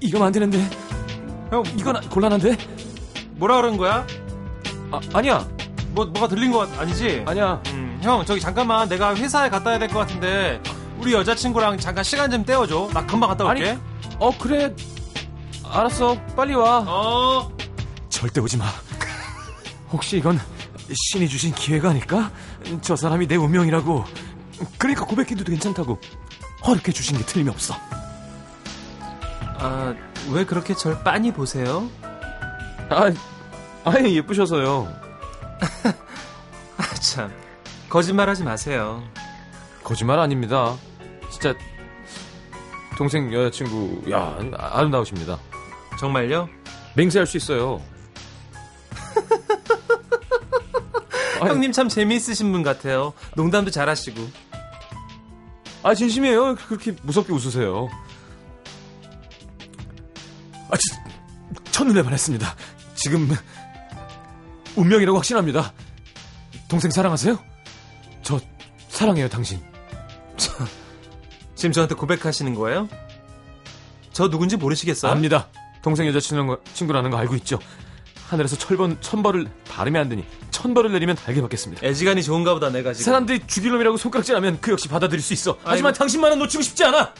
이러면 0.00 0.26
안 0.26 0.32
되는데. 0.32 0.58
형 1.50 1.62
이건 1.78 1.96
아- 1.96 2.00
곤란한데? 2.00 2.56
뭐라 3.36 3.56
그런 3.56 3.76
거야? 3.78 4.04
아 4.90 5.00
아니야 5.14 5.46
뭐 5.92 6.04
뭐가 6.04 6.28
들린 6.28 6.50
거 6.52 6.66
아니지? 6.78 7.22
아니야. 7.26 7.62
음, 7.68 7.98
형 8.02 8.24
저기 8.26 8.40
잠깐만 8.40 8.88
내가 8.88 9.14
회사에 9.14 9.48
갔다 9.48 9.70
와야 9.70 9.78
될 9.78 9.88
것 9.88 10.00
같은데 10.00 10.60
우리 10.98 11.14
여자친구랑 11.14 11.78
잠깐 11.78 12.02
시간 12.04 12.30
좀 12.30 12.44
때워줘. 12.44 12.90
나 12.92 13.06
금방 13.06 13.30
갔다 13.30 13.48
아니, 13.48 13.60
올게. 13.60 13.78
어 14.18 14.36
그래. 14.36 14.74
알았어. 15.74 16.16
빨리 16.36 16.54
와. 16.54 16.84
어. 16.86 17.56
절대 18.08 18.40
오지 18.40 18.56
마. 18.56 18.66
혹시 19.90 20.18
이건 20.18 20.38
신이 20.92 21.28
주신 21.28 21.52
기회가 21.52 21.90
아닐까? 21.90 22.30
저 22.80 22.94
사람이 22.94 23.26
내 23.26 23.34
운명이라고. 23.34 24.04
그러니까 24.78 25.04
고백해도 25.04 25.42
괜찮다고. 25.44 25.98
허락해 26.64 26.92
주신 26.92 27.18
게 27.18 27.24
틀림이 27.24 27.50
없어. 27.50 27.74
아, 29.58 29.94
왜 30.30 30.44
그렇게 30.46 30.74
절 30.74 31.02
빤히 31.02 31.32
보세요? 31.32 31.88
아, 32.88 33.12
아니 33.84 34.16
예쁘셔서요. 34.16 34.88
아, 36.78 36.82
참. 37.00 37.32
거짓말 37.88 38.28
하지 38.28 38.44
마세요. 38.44 39.02
거짓말 39.82 40.20
아닙니다. 40.20 40.76
진짜 41.30 41.52
동생 42.96 43.32
여자친구 43.32 44.10
야 44.12 44.38
아름다우십니다. 44.56 45.36
정말요? 46.04 46.50
맹세할 46.96 47.26
수 47.26 47.38
있어요. 47.38 47.82
아니, 51.40 51.50
형님 51.50 51.72
참 51.72 51.88
재미있으신 51.88 52.52
분 52.52 52.62
같아요. 52.62 53.14
농담도 53.36 53.70
잘하시고. 53.70 54.20
아 55.82 55.94
진심이에요. 55.94 56.56
그렇게 56.56 56.94
무섭게 57.02 57.32
웃으세요. 57.32 57.88
아, 60.68 60.76
진, 60.76 60.98
첫눈에 61.72 62.02
반했습니다. 62.02 62.54
지금 62.94 63.34
운명이라고 64.76 65.16
확신합니다. 65.16 65.72
동생 66.68 66.90
사랑하세요? 66.90 67.38
저 68.22 68.38
사랑해요, 68.88 69.30
당신. 69.30 69.62
지금 71.54 71.72
저한테 71.72 71.94
고백하시는 71.94 72.54
거예요? 72.54 72.88
저 74.12 74.28
누군지 74.28 74.56
모르시겠어요? 74.56 75.10
압니다. 75.10 75.48
동생 75.84 76.06
여자친구 76.06 76.58
친구라는 76.72 77.10
거 77.10 77.18
알고 77.18 77.34
있죠. 77.36 77.58
하늘에서 78.28 78.56
철번 78.56 78.98
천벌을 79.02 79.46
바르면 79.68 80.00
안 80.00 80.08
되니 80.08 80.24
천벌을 80.50 80.90
내리면 80.92 81.14
달게 81.14 81.42
받겠습니다. 81.42 81.86
애지간히 81.86 82.22
좋은가 82.22 82.54
보다 82.54 82.70
내가 82.70 82.94
지금. 82.94 83.04
사람들이 83.04 83.46
죽일 83.46 83.72
놈이라고 83.72 83.98
손가락질하면 83.98 84.62
그 84.62 84.72
역시 84.72 84.88
받아들일 84.88 85.20
수 85.22 85.34
있어. 85.34 85.58
하지만 85.62 85.90
아이고. 85.90 85.98
당신만은 85.98 86.38
놓치고 86.38 86.62
싶지 86.62 86.84
않아. 86.84 87.12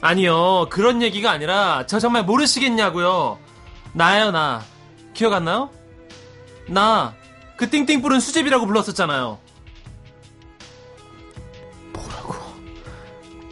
아니요. 0.00 0.68
그런 0.70 1.02
얘기가 1.02 1.30
아니라 1.30 1.84
저 1.86 1.98
정말 2.00 2.24
모르시겠냐고요. 2.24 3.38
나요, 3.92 4.30
나. 4.30 4.64
기억 5.12 5.34
안 5.34 5.44
나요? 5.44 5.68
나. 6.66 7.14
그 7.58 7.68
띵띵불은 7.68 8.20
수제비라고 8.20 8.64
불렀었잖아요. 8.66 9.38
뭐라고? 11.92 12.34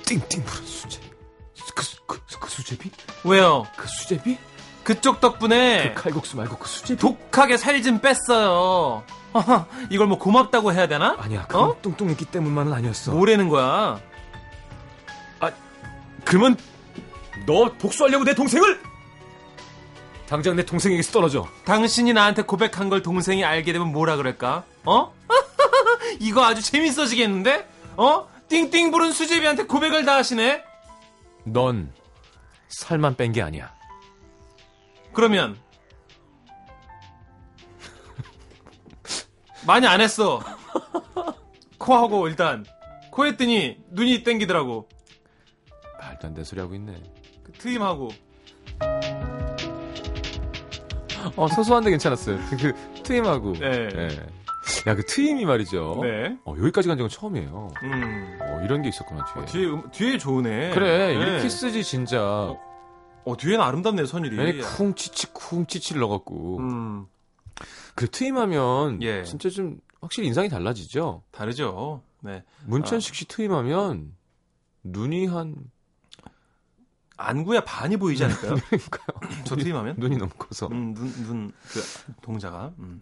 띵띵 0.07 0.45
부른 0.45 0.67
수제비. 0.67 1.07
그, 1.75 1.83
수- 1.83 1.97
그, 2.07 2.19
그 2.41 2.49
수제비? 2.49 2.91
왜요? 3.27 3.67
그 3.77 3.87
수제비? 3.89 4.39
그쪽 4.85 5.21
덕분에 5.21 5.93
그 5.95 6.03
칼국수 6.03 6.37
말고 6.37 6.57
그 6.59 6.69
수제비? 6.69 7.01
독하게 7.01 7.57
살 7.57 7.83
좀 7.83 7.99
뺐어요. 7.99 9.03
이걸 9.91 10.07
뭐 10.07 10.19
고맙다고 10.19 10.73
해야 10.73 10.87
되나? 10.89 11.17
아니야, 11.19 11.47
그건 11.47 11.71
어? 11.71 11.77
뚱뚱했기 11.83 12.25
때문만은 12.27 12.73
아니었어. 12.73 13.13
뭐라는 13.13 13.49
거야? 13.49 14.01
그러면 16.25 16.57
너 17.47 17.71
복수하려고 17.79 18.25
내 18.25 18.35
동생을? 18.35 18.81
당장 20.29 20.57
내 20.57 20.65
동생에게서 20.65 21.13
떨어져. 21.13 21.47
당신이 21.65 22.13
나한테 22.13 22.43
고백한 22.43 22.89
걸 22.89 23.01
동생이 23.01 23.45
알게 23.45 23.73
되면 23.73 23.93
뭐라 23.93 24.17
그럴까? 24.17 24.65
어? 24.85 25.15
이거 26.19 26.45
아주 26.45 26.63
재밌어지겠는데? 26.63 27.69
어? 27.97 28.27
띵띵 28.49 28.91
부른 28.91 29.13
수제비한테 29.13 29.67
고백을 29.67 30.05
다 30.05 30.17
하시네? 30.17 30.65
넌 31.45 31.93
살만 32.69 33.17
뺀 33.17 33.33
게 33.33 33.43
아니야. 33.43 33.75
그러면 35.13 35.57
많이 39.67 39.87
안 39.87 40.01
했어. 40.01 40.41
코하고 41.79 42.29
일단 42.29 42.65
코 43.11 43.27
했더니 43.27 43.79
눈이 43.91 44.23
땡기더라고. 44.25 44.89
말도 46.01 46.27
안 46.29 46.35
되는 46.35 46.45
소리 46.45 46.61
하고 46.61 46.75
있네. 46.75 47.01
그 47.45 47.53
트임하고 47.53 48.09
어, 51.37 51.49
소소한데 51.49 51.91
괜찮았어요. 51.91 52.39
그, 52.51 52.57
그 52.57 53.03
트임하고. 53.03 53.53
네. 53.55 54.09
야, 54.87 54.95
그 54.95 55.05
트임이 55.05 55.45
말이죠. 55.45 55.99
네. 56.03 56.39
어, 56.45 56.55
여기까지 56.59 56.89
간 56.89 56.97
적은 56.99 57.09
처음이에요. 57.09 57.73
음. 57.83 58.39
어, 58.41 58.61
이런 58.65 58.83
게 58.83 58.89
있었구나, 58.89 59.25
뒤에. 59.33 59.45
뒤에 59.47 59.67
음- 59.67 59.91
뒤에 59.91 60.19
좋으네. 60.19 60.71
그래, 60.75 61.09
네. 61.09 61.15
이렇게 61.15 61.49
쓰지, 61.49 61.83
진짜. 61.85 62.21
어 63.29 63.37
뒤에는 63.37 63.61
아름답네 63.65 64.07
선율이. 64.07 64.37
괜히 64.37 64.61
쿵치치, 64.63 65.33
쿵 65.33 65.67
치치를 65.67 66.01
넣어갖고. 66.01 66.59
음 66.59 67.07
그 67.95 68.11
트임하면, 68.11 69.03
예. 69.03 69.23
진짜 69.25 69.49
좀, 69.49 69.81
확실히 70.03 70.29
인상이 70.29 70.51
달라지죠? 70.51 71.23
다르죠. 71.31 72.03
네. 72.21 72.45
문천식 72.67 73.15
씨 73.15 73.25
트임하면, 73.27 74.13
눈이 74.83 75.27
한, 75.29 75.55
안구야 77.17 77.63
반이 77.65 77.97
보이지 77.97 78.23
않을까요? 78.25 78.57
그러니까요. 78.69 79.45
저 79.45 79.57
트임하면? 79.57 79.95
눈이 79.97 80.19
너무 80.19 80.31
커서. 80.37 80.67
음, 80.67 80.93
눈, 80.93 81.11
눈, 81.25 81.53
그, 81.71 81.83
동자가. 82.21 82.75
음. 82.79 83.01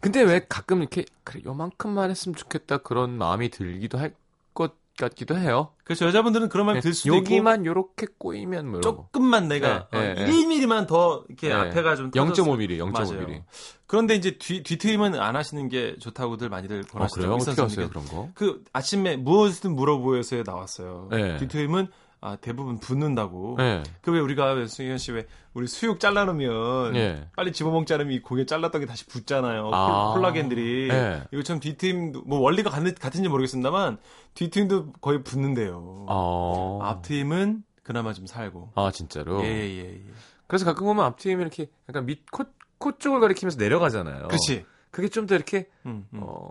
근데 0.00 0.22
왜 0.22 0.44
가끔 0.48 0.78
이렇게, 0.80 1.04
그래, 1.24 1.42
요만큼만 1.44 2.10
했으면 2.10 2.34
좋겠다, 2.36 2.78
그런 2.78 3.16
마음이 3.18 3.48
들기도 3.50 3.98
할 3.98 4.14
것 4.54 4.72
같기도 4.98 5.38
해요. 5.38 5.70
그래서 5.84 6.04
여자분들은 6.06 6.48
그런 6.48 6.66
마음이 6.66 6.80
들 6.80 6.92
수도 6.92 7.14
있고. 7.14 7.18
여기만 7.18 7.64
요렇게 7.64 8.06
꼬이면 8.18 8.68
뭐. 8.68 8.80
조금만 8.80 9.46
내가 9.46 9.86
네, 9.92 10.14
네, 10.14 10.22
어, 10.22 10.26
네. 10.26 10.32
1mm만 10.32 10.88
더 10.88 11.24
이렇게 11.28 11.46
네. 11.50 11.54
앞에가 11.54 11.94
좀 11.94 12.10
터졌을- 12.10 12.34
0.5mm, 12.34 12.78
0.5mm. 12.78 12.90
맞아요. 13.14 13.44
그런데 13.86 14.16
이제 14.16 14.36
뒤 14.38 14.64
뒤트임은 14.64 15.14
안 15.14 15.36
하시는 15.36 15.68
게 15.68 15.94
좋다고들 16.00 16.48
많이들 16.48 16.80
어, 16.80 16.92
권하시더라고요. 16.92 17.38
그래요? 17.38 17.52
어떻게 17.52 17.62
하세요. 17.62 17.88
그런 17.88 18.04
거? 18.06 18.28
그 18.34 18.64
아침에 18.72 19.16
무엇이든 19.16 19.76
물어보여서에 19.76 20.42
나왔어요. 20.44 21.06
네. 21.12 21.36
뒤트임은 21.36 21.86
아, 22.20 22.36
대부분 22.36 22.80
붓는다고. 22.80 23.56
예. 23.60 23.82
그왜 24.02 24.18
우리가 24.20 24.66
승현 24.66 24.98
씨 24.98 25.12
왜 25.12 25.26
우리 25.54 25.66
수육 25.68 26.00
잘라놓으면 26.00 26.96
예. 26.96 27.28
빨리 27.36 27.52
집어먹지 27.52 27.94
않으면 27.94 28.12
이 28.12 28.20
고개 28.20 28.44
잘랐던 28.44 28.80
게 28.80 28.86
다시 28.86 29.06
붙잖아요. 29.06 29.70
아. 29.72 30.10
콜- 30.12 30.20
콜라겐들이. 30.22 30.88
예. 30.90 31.22
이것처럼 31.32 31.60
뒤트임도 31.60 32.22
뭐 32.26 32.40
원리가 32.40 32.70
같은, 32.70 32.94
같은지 32.94 33.28
모르겠습니다만 33.28 33.98
뒤트임도 34.34 34.92
거의 35.00 35.22
붙는데요. 35.22 36.06
어. 36.08 36.80
앞트임은 36.82 37.62
그나마 37.84 38.12
좀 38.12 38.26
살고. 38.26 38.72
아, 38.74 38.90
진짜로? 38.90 39.42
예, 39.44 39.48
예, 39.48 39.94
예. 39.94 40.00
그래서 40.48 40.64
가끔 40.64 40.86
보면 40.86 41.04
앞트임이 41.04 41.40
이렇게 41.40 41.68
약간 41.88 42.04
밑, 42.06 42.28
코, 42.30 42.44
코 42.78 42.98
쪽을 42.98 43.20
가리키면서 43.20 43.58
내려가잖아요. 43.58 44.28
그렇지. 44.28 44.64
그게 44.90 45.08
좀 45.08 45.26
더 45.26 45.34
이렇게, 45.34 45.68
음, 45.86 46.06
음. 46.12 46.20
어, 46.22 46.50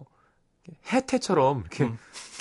해태처럼 0.91 1.61
이렇게 1.61 1.83
음. 1.85 1.97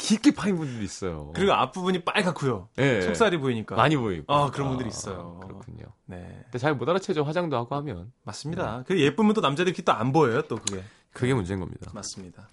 깊게 0.07 0.35
파인 0.35 0.57
분들이 0.57 0.85
있어요. 0.85 1.33
그리고 1.35 1.53
앞부분이 1.53 2.05
빨갛고요. 2.05 2.69
예. 2.79 3.01
속살이 3.03 3.39
보이니까. 3.39 3.75
많이 3.75 3.97
보이고. 3.97 4.33
아, 4.33 4.51
그런 4.53 4.69
분들이 4.69 4.89
있어요. 4.89 5.41
그렇군요. 5.43 5.85
네. 6.07 6.39
근데 6.45 6.59
잘 6.59 6.75
못 6.77 6.89
알아채죠. 6.89 7.25
화장도 7.25 7.57
하고 7.57 7.75
하면. 7.75 8.13
맞습니다. 8.23 8.85
그 8.87 9.01
예쁘면 9.01 9.35
또 9.35 9.41
남자들이 9.41 9.75
또 9.83 9.93
안 9.93 10.13
보여요, 10.13 10.43
또 10.43 10.57
그게. 10.57 10.83
그게 11.13 11.35
문제인 11.35 11.59
겁니다. 11.59 11.91
맞습니다. 11.95 12.49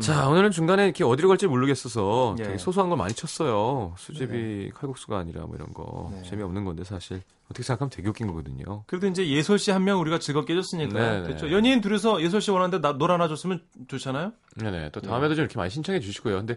자, 0.00 0.26
오늘은 0.28 0.52
중간에 0.52 0.84
이렇게 0.84 1.04
어디로 1.04 1.28
갈지 1.28 1.46
모르겠어서 1.46 2.36
예. 2.38 2.44
되게 2.44 2.58
소소한 2.58 2.88
걸 2.88 2.96
많이 2.96 3.12
쳤어요. 3.12 3.94
수제비 3.98 4.70
칼국수가 4.74 5.18
아니라 5.18 5.42
뭐 5.44 5.54
이런 5.54 5.72
거. 5.74 6.10
네. 6.14 6.22
재미없는 6.22 6.64
건데 6.64 6.82
사실. 6.84 7.20
어떻게 7.46 7.62
생각하면 7.62 7.90
되게 7.90 8.08
웃긴 8.08 8.26
거거든요. 8.28 8.84
그래도 8.86 9.06
이제 9.06 9.28
예솔 9.28 9.58
씨 9.58 9.70
한 9.70 9.84
명 9.84 10.00
우리가 10.00 10.18
즐겁게 10.18 10.54
해줬으니까. 10.54 10.98
네, 10.98 11.16
네. 11.18 11.22
그렇죠. 11.24 11.52
연예인 11.52 11.82
둘이서 11.82 12.22
예솔 12.22 12.40
씨 12.40 12.50
원하는데 12.50 12.80
나, 12.80 12.96
노래 12.96 13.12
하나 13.12 13.28
줬으면 13.28 13.62
좋잖아요? 13.88 14.32
네네. 14.56 14.90
또 14.92 15.00
다음에도 15.02 15.34
좀 15.34 15.42
이렇게 15.44 15.58
많이 15.58 15.68
신청해 15.68 16.00
주시고요. 16.00 16.36
근데 16.38 16.56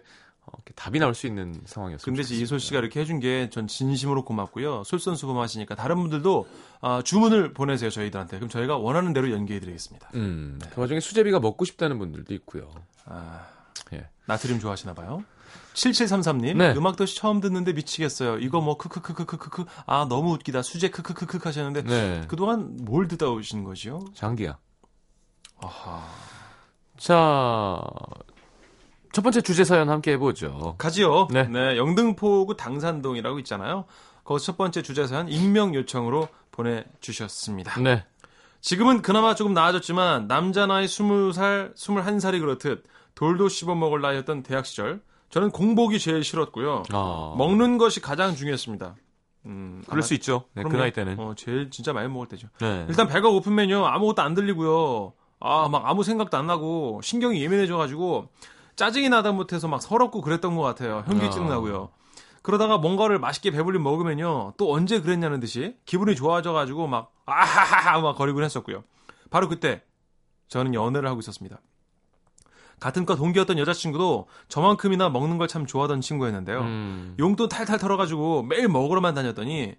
답이 0.74 0.98
나올 0.98 1.14
수 1.14 1.26
있는 1.26 1.60
상황이었어요. 1.64 2.04
근데 2.04 2.22
이제 2.22 2.36
예솔 2.38 2.60
씨가 2.60 2.78
이렇게 2.80 3.00
해준 3.00 3.18
게 3.20 3.48
전 3.50 3.66
진심으로 3.66 4.24
고맙고요. 4.24 4.84
솔선수범하시니까 4.84 5.74
다른 5.74 5.96
분들도 5.96 6.46
아, 6.80 7.02
주문을 7.02 7.52
보내세요, 7.54 7.90
저희들한테. 7.90 8.36
그럼 8.38 8.48
저희가 8.50 8.76
원하는 8.76 9.12
대로 9.12 9.30
연기해드리겠습니다. 9.30 10.10
음, 10.14 10.58
그 10.74 10.80
와중에 10.80 11.00
수제비가 11.00 11.40
먹고 11.40 11.64
싶다는 11.64 11.98
분들도 11.98 12.34
있고요. 12.34 12.70
아, 13.06 13.46
예. 13.92 14.08
나트륨 14.26 14.58
좋아하시나 14.60 14.94
봐요. 14.94 15.24
7733님, 15.74 16.56
네. 16.56 16.72
음악도시 16.74 17.16
처음 17.16 17.40
듣는데 17.40 17.72
미치겠어요. 17.74 18.38
이거 18.38 18.60
뭐, 18.60 18.76
크크크크크크크, 18.78 19.64
아, 19.86 20.06
너무 20.08 20.32
웃기다. 20.34 20.62
수제 20.62 20.88
크크크크 20.90 21.38
하셨는데, 21.42 21.82
네. 21.82 22.24
그동안 22.28 22.76
뭘 22.82 23.08
듣다 23.08 23.28
오신 23.28 23.62
거죠? 23.64 24.00
장기야. 24.14 24.56
아하. 25.62 26.02
자, 26.96 27.80
첫 29.16 29.22
번째 29.22 29.40
주제 29.40 29.64
사연 29.64 29.88
함께 29.88 30.12
해보죠. 30.12 30.74
가지요. 30.76 31.28
네. 31.30 31.44
네. 31.44 31.78
영등포구 31.78 32.54
당산동이라고 32.58 33.38
있잖아요. 33.38 33.86
거기서 34.24 34.44
첫 34.44 34.58
번째 34.58 34.82
주제 34.82 35.06
사연 35.06 35.26
익명 35.30 35.74
요청으로 35.74 36.28
보내주셨습니다. 36.50 37.80
네. 37.80 38.04
지금은 38.60 39.00
그나마 39.00 39.34
조금 39.34 39.54
나아졌지만 39.54 40.28
남자 40.28 40.66
나이 40.66 40.84
20살, 40.84 41.74
21살이 41.74 42.40
그렇듯 42.40 42.84
돌도 43.14 43.48
씹어 43.48 43.74
먹을 43.74 44.02
나이였던 44.02 44.42
대학 44.42 44.66
시절 44.66 45.00
저는 45.30 45.50
공복이 45.50 45.98
제일 45.98 46.22
싫었고요. 46.22 46.82
아, 46.92 47.34
먹는 47.38 47.78
것이 47.78 48.02
가장 48.02 48.34
중요했습니다. 48.34 48.96
음, 49.46 49.82
그럴 49.88 50.02
수 50.02 50.12
있죠. 50.12 50.44
네, 50.52 50.62
그. 50.62 50.76
나이 50.76 50.92
때는. 50.92 51.18
어, 51.18 51.32
제일 51.34 51.70
진짜 51.70 51.94
많이 51.94 52.06
먹을 52.10 52.28
때죠. 52.28 52.48
네. 52.60 52.84
일단 52.90 53.08
배가 53.08 53.30
고프면요 53.30 53.86
아무것도 53.86 54.20
안 54.20 54.34
들리고요. 54.34 55.14
아 55.40 55.68
막 55.70 55.86
아무 55.86 56.02
생각도 56.02 56.36
안 56.36 56.46
나고 56.46 57.00
신경이 57.02 57.42
예민해져 57.42 57.78
가지고 57.78 58.28
짜증이 58.76 59.08
나다 59.08 59.32
못해서 59.32 59.68
막 59.68 59.80
서럽고 59.82 60.20
그랬던 60.20 60.54
것 60.54 60.62
같아요. 60.62 61.02
현기증 61.06 61.46
아. 61.46 61.48
나고요. 61.50 61.90
그러다가 62.42 62.78
뭔가를 62.78 63.18
맛있게 63.18 63.50
배불리 63.50 63.78
먹으면요 63.78 64.52
또 64.56 64.72
언제 64.72 65.00
그랬냐는 65.00 65.40
듯이 65.40 65.76
기분이 65.84 66.14
좋아져가지고 66.14 66.86
막 66.86 67.12
아하하하 67.26 68.00
막 68.00 68.16
거리곤 68.16 68.44
했었고요. 68.44 68.84
바로 69.30 69.48
그때 69.48 69.82
저는 70.48 70.74
연애를 70.74 71.08
하고 71.08 71.18
있었습니다. 71.20 71.60
같은 72.78 73.06
과 73.06 73.16
동기였던 73.16 73.58
여자친구도 73.58 74.28
저만큼이나 74.48 75.08
먹는 75.08 75.38
걸 75.38 75.48
참 75.48 75.64
좋아하던 75.66 76.02
친구였는데요. 76.02 76.60
음. 76.60 77.16
용돈 77.18 77.48
탈탈 77.48 77.78
털어가지고 77.78 78.42
매일 78.42 78.68
먹으러만 78.68 79.14
다녔더니 79.14 79.74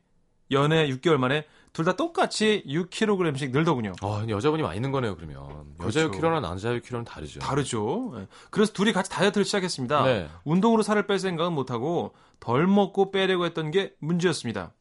연애 0.52 0.88
6개월 0.90 1.18
만에 1.18 1.46
둘 1.74 1.86
다 1.86 1.94
똑같이 1.96 2.64
6kg씩 2.68 3.52
늘더군요. 3.52 3.94
아, 4.02 4.26
여자분이 4.28 4.64
많이 4.64 4.78
있는 4.78 4.92
거네요, 4.92 5.16
그러면. 5.16 5.38
여자 5.82 6.08
그렇죠. 6.08 6.12
6kg나 6.20 6.42
남자 6.42 6.70
6kg는 6.70 7.06
다르죠. 7.06 7.40
다르죠. 7.40 8.14
예. 8.18 8.28
그래서 8.50 8.74
둘이 8.74 8.94
같이 8.94 9.10
다이어트를 9.12 9.46
시작했습니다. 9.46 10.04
네. 10.04 10.28
운동으로 10.44 10.82
살을 10.84 11.06
뺄 11.08 11.20
생각은 11.20 11.54
못하고 11.54 12.14
덜 12.40 12.66
먹고 12.68 13.12
빼려고 13.12 13.46
했던 13.46 13.70
게 13.72 13.94
문제였습니다. 14.00 14.72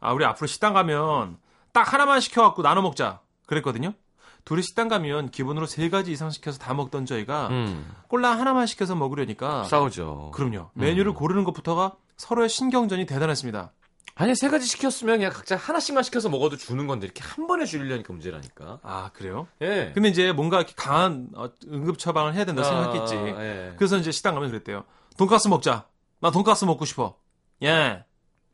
아, 0.00 0.12
우리 0.12 0.24
앞으로 0.24 0.46
식당 0.46 0.74
가면 0.74 1.38
딱 1.72 1.92
하나만 1.92 2.20
시켜갖고 2.20 2.62
나눠 2.62 2.82
먹자. 2.82 3.20
그랬거든요. 3.46 3.92
둘이 4.44 4.60
식당 4.62 4.88
가면 4.88 5.30
기본으로 5.30 5.64
세 5.66 5.88
가지 5.88 6.12
이상 6.12 6.30
시켜서 6.30 6.58
다 6.58 6.74
먹던 6.74 7.06
저희가 7.06 7.48
음. 7.48 7.90
꼴랑 8.08 8.38
하나만 8.40 8.66
시켜서 8.66 8.94
먹으려니까 8.94 9.64
싸우죠. 9.64 10.32
그럼요. 10.34 10.70
메뉴를 10.74 11.14
고르는 11.14 11.44
것부터가 11.44 11.92
서로의 12.16 12.48
신경전이 12.50 13.06
대단했습니다. 13.06 13.72
아니, 14.16 14.34
세 14.36 14.48
가지 14.48 14.66
시켰으면 14.66 15.18
그냥 15.18 15.32
각자 15.32 15.56
하나씩만 15.56 16.04
시켜서 16.04 16.28
먹어도 16.28 16.56
주는 16.56 16.86
건데, 16.86 17.06
이렇게 17.06 17.22
한 17.22 17.46
번에 17.46 17.64
주려니까 17.64 18.12
문제라니까. 18.12 18.78
아, 18.82 19.10
그래요? 19.12 19.48
예. 19.60 19.90
근데 19.92 20.08
이제 20.08 20.30
뭔가 20.32 20.58
이렇게 20.58 20.72
강한 20.76 21.28
어, 21.34 21.48
응급 21.66 21.98
처방을 21.98 22.34
해야 22.34 22.44
된다 22.44 22.62
생각했겠지. 22.62 23.14
아, 23.16 23.44
예. 23.44 23.74
그래서 23.76 23.96
이제 23.98 24.12
식당 24.12 24.34
가면 24.34 24.50
그랬대요. 24.50 24.84
돈가스 25.16 25.48
먹자. 25.48 25.88
나 26.20 26.30
돈가스 26.30 26.64
먹고 26.64 26.84
싶어. 26.84 27.16
야, 27.64 28.04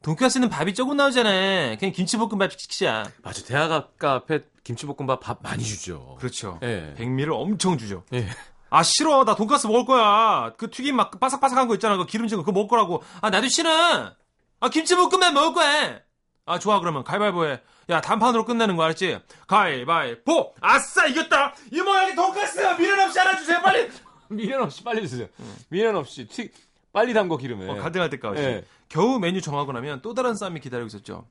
돈가스는 0.02 0.48
밥이 0.48 0.74
조금 0.74 0.96
나오잖아. 0.96 1.76
그냥 1.76 1.92
김치볶음밥 1.92 2.52
시키자. 2.58 3.04
맞아. 3.22 3.44
대학 3.44 3.70
앞에 4.02 4.40
김치볶음밥 4.64 5.20
밥 5.20 5.42
많이 5.42 5.62
주죠. 5.62 6.16
그렇죠. 6.18 6.58
예. 6.62 6.94
백미를 6.96 7.32
엄청 7.32 7.76
주죠. 7.76 8.04
예. 8.14 8.26
아 8.70 8.82
싫어. 8.82 9.24
나 9.24 9.34
돈가스 9.34 9.66
먹을 9.66 9.84
거야. 9.84 10.54
그 10.56 10.70
튀김 10.70 10.96
막 10.96 11.18
바삭바삭한 11.20 11.68
거 11.68 11.74
있잖아. 11.74 11.96
그 11.96 12.06
기름진 12.06 12.38
거 12.38 12.44
그거 12.44 12.52
먹을 12.52 12.68
거라고. 12.68 13.02
아 13.20 13.28
나도 13.28 13.48
싫어. 13.48 14.12
아 14.60 14.68
김치볶음밥 14.68 15.32
먹을 15.32 15.52
거야. 15.54 16.00
아 16.46 16.58
좋아 16.58 16.80
그러면 16.80 17.04
가위바위보 17.04 17.46
해. 17.46 17.60
야 17.88 18.00
단판으로 18.00 18.44
끝내는 18.44 18.76
거 18.76 18.84
알았지? 18.84 19.18
가위바위보. 19.46 20.54
아싸 20.60 21.06
이겼다. 21.06 21.54
이모 21.72 21.94
여기 21.96 22.14
돈가스 22.14 22.60
미련 22.76 23.00
없이 23.00 23.18
하나 23.18 23.36
주세요 23.36 23.60
빨리. 23.62 23.90
미련 24.28 24.62
없이 24.62 24.82
빨리 24.84 25.08
주세요. 25.08 25.26
미련 25.68 25.96
없이 25.96 26.26
튀 26.26 26.50
빨리 26.92 27.14
담궈 27.14 27.36
기름에. 27.38 27.68
어, 27.68 27.76
가능할 27.76 28.10
때까지. 28.10 28.42
예. 28.42 28.64
겨우 28.88 29.18
메뉴 29.18 29.40
정하고 29.40 29.72
나면 29.72 30.02
또 30.02 30.14
다른 30.14 30.34
싸움이 30.34 30.60
기다리고 30.60 30.86
있었죠. 30.88 31.26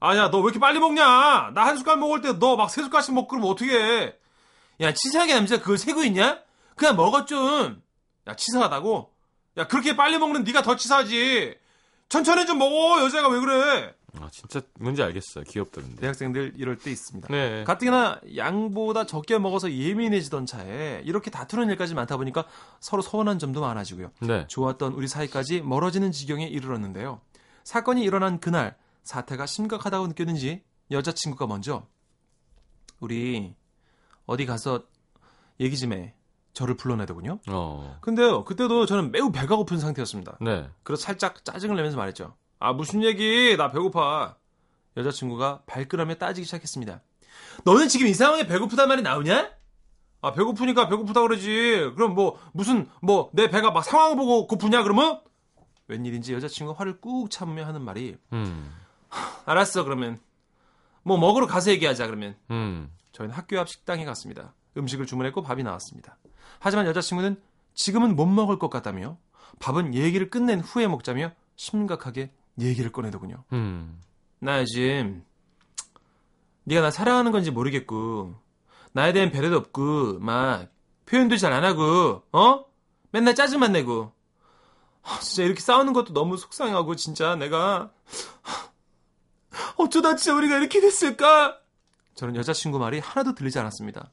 아야, 0.00 0.28
너 0.30 0.38
왜 0.38 0.44
이렇게 0.44 0.58
빨리 0.58 0.78
먹냐? 0.80 1.52
나 1.54 1.64
한 1.64 1.76
숟갈 1.78 1.96
먹을 1.96 2.20
때 2.20 2.32
너 2.38 2.56
막 2.56 2.68
세 2.68 2.82
숟갈씩 2.82 3.14
먹고 3.14 3.28
그러면 3.28 3.50
어떡해? 3.50 4.14
야, 4.80 4.92
치사하게 4.92 5.34
남자 5.34 5.58
그걸 5.58 5.78
세고 5.78 6.02
있냐? 6.04 6.40
그냥 6.76 6.96
먹어 6.96 7.24
좀. 7.24 7.82
야, 8.26 8.34
치사하다고? 8.34 9.10
야, 9.58 9.66
그렇게 9.68 9.94
빨리 9.96 10.18
먹는 10.18 10.44
네가 10.44 10.62
더 10.62 10.76
치사하지. 10.76 11.56
천천히 12.14 12.46
좀 12.46 12.58
먹어. 12.58 13.02
여자가 13.04 13.28
왜 13.28 13.40
그래? 13.40 13.92
아 14.20 14.28
진짜 14.30 14.60
뭔지 14.78 15.02
알겠어요. 15.02 15.42
귀엽던데. 15.48 15.96
대학생들 15.96 16.52
이럴 16.56 16.78
때 16.78 16.92
있습니다. 16.92 17.26
네. 17.26 17.64
가뜩이나 17.64 18.20
양보다 18.36 19.04
적게 19.04 19.36
먹어서 19.38 19.72
예민해지던 19.72 20.46
차에 20.46 21.02
이렇게 21.04 21.32
다투는 21.32 21.70
일까지 21.70 21.94
많다 21.94 22.16
보니까 22.16 22.46
서로 22.78 23.02
서운한 23.02 23.40
점도 23.40 23.60
많아지고요. 23.62 24.12
네. 24.20 24.46
좋았던 24.46 24.92
우리 24.92 25.08
사이까지 25.08 25.62
멀어지는 25.62 26.12
지경에 26.12 26.46
이르렀는데요. 26.46 27.20
사건이 27.64 28.04
일어난 28.04 28.38
그날 28.38 28.76
사태가 29.02 29.46
심각하다고 29.46 30.06
느꼈는지 30.06 30.62
여자친구가 30.92 31.48
먼저 31.48 31.84
우리 33.00 33.56
어디 34.26 34.46
가서 34.46 34.84
얘기 35.58 35.76
좀 35.76 35.92
해. 35.94 36.14
저를 36.54 36.76
불러내더군요. 36.76 37.40
어. 37.48 37.98
근데요, 38.00 38.44
그때도 38.44 38.86
저는 38.86 39.10
매우 39.10 39.30
배가 39.32 39.56
고픈 39.56 39.78
상태였습니다. 39.78 40.38
네. 40.40 40.68
그래서 40.84 41.02
살짝 41.02 41.44
짜증을 41.44 41.76
내면서 41.76 41.96
말했죠. 41.96 42.34
아, 42.60 42.72
무슨 42.72 43.02
얘기? 43.02 43.56
나 43.58 43.70
배고파. 43.70 44.36
여자친구가 44.96 45.62
발끈하며 45.66 46.14
따지기 46.14 46.44
시작했습니다. 46.44 47.02
너는 47.64 47.88
지금 47.88 48.06
이 48.06 48.14
상황에 48.14 48.46
배고프단 48.46 48.88
말이 48.88 49.02
나오냐? 49.02 49.50
아, 50.22 50.32
배고프니까 50.32 50.88
배고프다 50.88 51.20
그러지. 51.22 51.92
그럼 51.96 52.14
뭐, 52.14 52.38
무슨, 52.52 52.88
뭐, 53.02 53.30
내 53.34 53.50
배가 53.50 53.72
막 53.72 53.82
상황 53.82 54.16
보고 54.16 54.46
고프냐, 54.46 54.84
그러면? 54.84 55.20
웬일인지 55.88 56.32
여자친구가 56.32 56.78
화를 56.78 57.00
꾹 57.00 57.30
참으며 57.30 57.66
하는 57.66 57.82
말이, 57.82 58.16
음. 58.32 58.72
알았어, 59.44 59.84
그러면. 59.84 60.18
뭐, 61.02 61.18
먹으러 61.18 61.46
가서 61.46 61.72
얘기하자, 61.72 62.06
그러면. 62.06 62.36
음. 62.50 62.90
저희는 63.12 63.34
학교 63.34 63.58
앞 63.60 63.68
식당에 63.68 64.04
갔습니다. 64.04 64.54
음식을 64.76 65.06
주문했고 65.06 65.42
밥이 65.42 65.62
나왔습니다. 65.62 66.18
하지만 66.58 66.86
여자친구는 66.86 67.40
지금은 67.74 68.16
못 68.16 68.26
먹을 68.26 68.58
것 68.58 68.70
같다며 68.70 69.16
밥은 69.60 69.94
얘기를 69.94 70.30
끝낸 70.30 70.60
후에 70.60 70.86
먹자며 70.88 71.32
심각하게 71.56 72.30
얘기를 72.60 72.90
꺼내더군요. 72.92 73.44
음. 73.52 74.00
나 74.38 74.60
요즘 74.60 75.24
네가 76.64 76.80
나 76.80 76.90
사랑하는 76.90 77.32
건지 77.32 77.50
모르겠고 77.50 78.34
나에 78.92 79.12
대한 79.12 79.30
배려도 79.30 79.56
없고 79.56 80.18
막 80.20 80.68
표현도 81.06 81.36
잘 81.36 81.52
안 81.52 81.64
하고 81.64 82.22
어? 82.32 82.64
맨날 83.10 83.34
짜증만 83.34 83.72
내고 83.72 84.12
아, 85.02 85.18
진짜 85.20 85.42
이렇게 85.44 85.60
싸우는 85.60 85.92
것도 85.92 86.12
너무 86.14 86.36
속상하고 86.36 86.96
진짜 86.96 87.36
내가 87.36 87.92
어쩌다 89.76 90.16
진짜 90.16 90.34
우리가 90.34 90.56
이렇게 90.58 90.80
됐을까? 90.80 91.58
저는 92.14 92.36
여자친구 92.36 92.78
말이 92.78 92.98
하나도 93.00 93.34
들리지 93.34 93.58
않았습니다. 93.58 94.10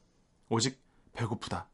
오직 0.51 0.79
배고프다. 1.13 1.67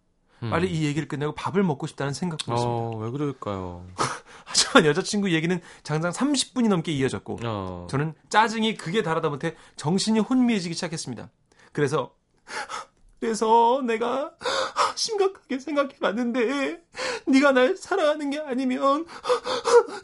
음. 0.44 0.52
빨리 0.52 0.70
이 0.72 0.86
얘기를 0.86 1.08
끝내고 1.08 1.34
밥을 1.34 1.64
먹고 1.64 1.88
싶다는 1.88 2.14
생각도 2.14 2.54
했습니다. 2.54 2.72
어, 2.72 2.96
왜 2.98 3.10
그럴까요? 3.10 3.86
하지만 4.46 4.86
여자친구 4.86 5.32
얘기는 5.34 5.60
장장 5.84 6.12
30분이 6.12 6.68
넘게 6.70 6.92
이어졌고 6.92 7.40
어. 7.44 7.88
저는 7.90 8.14
짜증이 8.30 8.76
극에 8.78 9.02
달하다 9.02 9.30
못해 9.30 9.56
정신이 9.76 10.20
혼미해지기 10.20 10.76
시작했습니다. 10.76 11.30
그래서 11.74 12.14
그래서 13.20 13.82
내가 13.84 14.32
심각하게 14.96 15.58
생각해봤는데 15.58 16.84
네가 17.26 17.52
날 17.52 17.76
사랑하는 17.76 18.30
게 18.30 18.40
아니면 18.40 19.08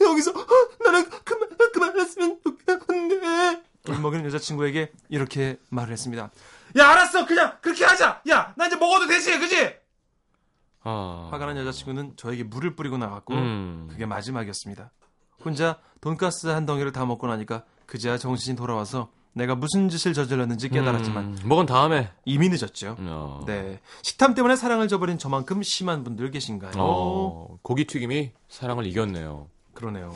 여기서 0.02 0.34
나는 0.84 1.08
그만 1.24 1.50
그만했으면 1.74 2.40
좋겠는데 2.44 3.62
울먹이는 3.88 4.26
여자친구에게 4.26 4.92
이렇게 5.10 5.60
말을 5.70 5.94
했습니다. 5.94 6.32
야 6.78 6.90
알았어 6.90 7.26
그냥 7.26 7.58
그렇게 7.62 7.86
하자. 7.86 8.22
야 8.30 8.43
먹어도 8.84 9.08
되지 9.08 9.40
그지? 9.40 9.76
아. 10.84 11.30
화가 11.32 11.46
난 11.46 11.58
여자친구는 11.58 12.14
저에게 12.18 12.44
물을 12.44 12.76
뿌리고 12.76 12.98
나갔고 12.98 13.34
음. 13.34 13.88
그게 13.90 14.06
마지막이었습니다. 14.06 14.92
혼자 15.44 15.80
돈가스 16.02 16.48
한 16.48 16.66
덩이를 16.66 16.92
다 16.92 17.06
먹고 17.06 17.28
나니까 17.28 17.64
그제야 17.86 18.18
정신이 18.18 18.56
돌아와서 18.56 19.10
내가 19.34 19.56
무슨 19.56 19.90
짓을 19.90 20.14
저질렀는지 20.14 20.70
깨달았지만 20.70 21.24
음, 21.26 21.40
먹은 21.46 21.66
다음에. 21.66 22.12
이미 22.24 22.50
늦었죠. 22.50 22.96
어. 23.00 23.44
네. 23.48 23.80
식탐 24.04 24.36
때문에 24.36 24.56
사랑을 24.56 24.88
저버린 24.88 25.18
저만큼 25.18 25.64
심한 25.64 26.04
분들 26.04 26.30
계신가요? 26.32 26.74
어, 26.78 27.58
고기 27.64 27.86
튀김이 27.86 28.32
사랑을 28.48 28.86
이겼네요. 28.86 29.48
그러네요. 29.74 30.14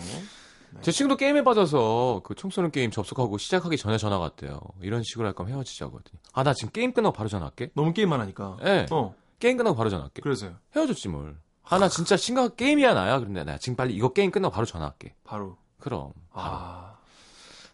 제 0.81 0.91
친구도 0.91 1.17
게임에 1.17 1.43
빠져서 1.43 2.21
그 2.23 2.35
청소년 2.35 2.71
게임 2.71 2.91
접속하고 2.91 3.37
시작하기 3.37 3.77
전에 3.77 3.97
전화 3.97 4.17
왔대요. 4.17 4.59
이런 4.81 5.03
식으로 5.03 5.27
할 5.27 5.33
거면 5.33 5.53
헤어지자고 5.53 5.97
했더니. 5.97 6.19
아, 6.33 6.43
나 6.43 6.53
지금 6.53 6.71
게임 6.71 6.93
끝나고 6.93 7.13
바로 7.15 7.29
전화할게. 7.29 7.71
너무 7.73 7.93
게임만 7.93 8.19
하니까. 8.21 8.57
예. 8.63 8.85
어, 8.91 9.15
게임 9.39 9.57
끝나고 9.57 9.75
바로 9.75 9.89
전화할게. 9.89 10.21
그래서요. 10.21 10.55
헤어졌지 10.75 11.09
뭘. 11.09 11.37
아, 11.63 11.79
나 11.79 11.89
진짜 11.89 12.15
심각한 12.15 12.55
게임이야, 12.55 12.93
나야. 12.93 13.19
그런데 13.19 13.43
나 13.43 13.57
지금 13.57 13.75
빨리 13.75 13.93
이거 13.95 14.13
게임 14.13 14.31
끝나고 14.31 14.53
바로 14.53 14.65
전화할게. 14.65 15.15
바로. 15.23 15.57
그럼. 15.79 16.11
바로. 16.31 16.55
아. 16.55 16.97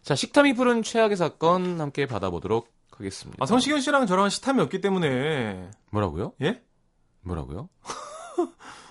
자, 0.02 0.14
식탐이 0.14 0.54
부른 0.54 0.82
최악의 0.82 1.16
사건 1.16 1.80
함께 1.80 2.06
받아보도록 2.06 2.72
하겠습니다. 2.90 3.42
아, 3.42 3.46
성시경 3.46 3.80
씨랑 3.80 4.06
저랑 4.06 4.28
식탐이 4.28 4.60
없기 4.62 4.80
때문에. 4.80 5.70
뭐라고요? 5.90 6.32
예? 6.42 6.62
뭐라고요? 7.22 7.68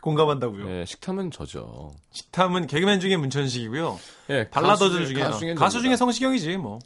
공감한다고요. 0.00 0.70
예, 0.70 0.84
식탐은 0.86 1.30
저죠. 1.30 1.94
식탐은 2.12 2.66
개그맨 2.66 3.00
중에 3.00 3.16
문천식이고요. 3.16 4.00
예, 4.30 4.48
발라더들 4.48 5.06
중에 5.06 5.22
가수 5.22 5.38
중에 5.40 5.54
가수 5.54 5.80
중에? 5.82 5.96
성시경이지 5.96 6.56
뭐. 6.56 6.78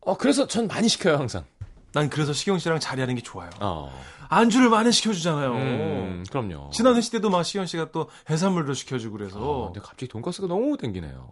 어, 0.00 0.16
그래서 0.16 0.46
전 0.46 0.68
많이 0.68 0.88
시켜요, 0.88 1.16
항상. 1.16 1.44
난 1.92 2.08
그래서 2.10 2.32
시경 2.32 2.58
씨랑 2.58 2.80
자리하는 2.80 3.14
게 3.14 3.22
좋아요. 3.22 3.50
어. 3.60 3.92
안주를 4.28 4.68
많이 4.68 4.92
시켜주잖아요. 4.92 5.52
음, 5.52 6.24
그럼요. 6.30 6.70
지난 6.72 6.94
회식 6.96 7.12
때도 7.12 7.30
막 7.30 7.42
시경 7.44 7.66
씨가 7.66 7.90
또 7.92 8.10
해산물도 8.28 8.74
시켜주고 8.74 9.14
어, 9.14 9.18
그래서 9.18 9.70
근데 9.72 9.80
갑자기 9.80 10.08
돈가스가 10.08 10.46
너무 10.46 10.76
땡기네요. 10.76 11.28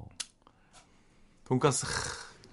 돈가스. 1.45 1.87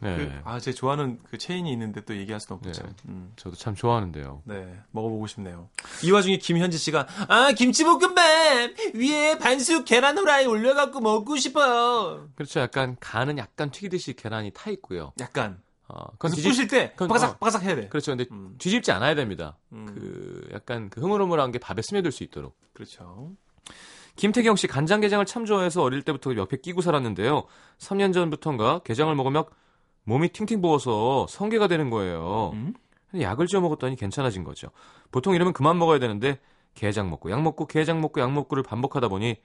네. 0.03 0.17
그, 0.17 0.31
아, 0.43 0.59
제 0.59 0.71
좋아하는 0.73 1.19
그 1.29 1.37
체인이 1.37 1.71
있는데 1.71 2.01
또 2.01 2.15
얘기할 2.15 2.39
수는 2.39 2.59
없죠. 2.63 2.83
네. 2.83 2.89
음, 3.07 3.31
저도 3.35 3.55
참 3.55 3.73
좋아하는데요. 3.75 4.41
네, 4.45 4.79
먹어보고 4.91 5.27
싶네요. 5.27 5.69
이 6.03 6.11
와중에 6.11 6.37
김현지 6.37 6.77
씨가 6.77 7.07
아 7.27 7.51
김치볶음밥 7.53 8.23
위에 8.95 9.37
반숙 9.39 9.85
계란 9.85 10.17
후라이 10.17 10.45
올려갖고 10.45 10.99
먹고 10.99 11.37
싶어요. 11.37 12.29
그렇죠. 12.35 12.59
약간 12.59 12.97
간은 12.99 13.37
약간 13.37 13.71
튀기듯이 13.71 14.13
계란이 14.13 14.51
타 14.53 14.69
있고요. 14.71 15.13
약간 15.19 15.61
어, 15.87 16.05
그건 16.13 16.31
뒤집, 16.31 16.49
부실 16.49 16.67
때 16.67 16.91
그건- 16.91 17.07
바삭 17.09 17.31
어. 17.31 17.37
바삭 17.39 17.63
해야 17.63 17.75
돼. 17.75 17.87
그렇죠. 17.89 18.11
근데 18.15 18.25
음. 18.31 18.55
뒤집지 18.57 18.91
않아야 18.91 19.15
됩니다. 19.15 19.57
음. 19.73 19.85
그 19.85 20.49
약간 20.53 20.89
그 20.89 21.01
흐물흐물한 21.01 21.51
게 21.51 21.59
밥에 21.59 21.81
스며들 21.81 22.11
수 22.11 22.23
있도록. 22.23 22.55
그렇죠. 22.73 23.31
김태경 24.15 24.55
씨 24.55 24.67
간장게장을 24.67 25.25
참 25.25 25.45
좋아해서 25.45 25.81
어릴 25.81 26.03
때부터 26.03 26.35
옆에 26.35 26.57
끼고 26.57 26.81
살았는데요. 26.81 27.45
3년 27.79 28.13
전부터인가 28.13 28.79
게장을 28.83 29.13
먹으면 29.15 29.45
몸이 30.05 30.29
팅팅 30.29 30.61
부어서 30.61 31.27
성게가 31.29 31.67
되는 31.67 31.89
거예요. 31.89 32.51
음? 32.53 32.73
약을 33.19 33.47
지어 33.47 33.61
먹었더니 33.61 33.95
괜찮아진 33.95 34.43
거죠. 34.43 34.69
보통 35.11 35.35
이러면 35.35 35.53
그만 35.53 35.77
먹어야 35.77 35.99
되는데 35.99 36.39
게장 36.73 37.09
먹고 37.09 37.29
약 37.31 37.41
먹고 37.41 37.67
게장 37.67 38.01
먹고 38.01 38.19
약 38.21 38.31
먹고를 38.31 38.63
반복하다 38.63 39.07
보니 39.09 39.35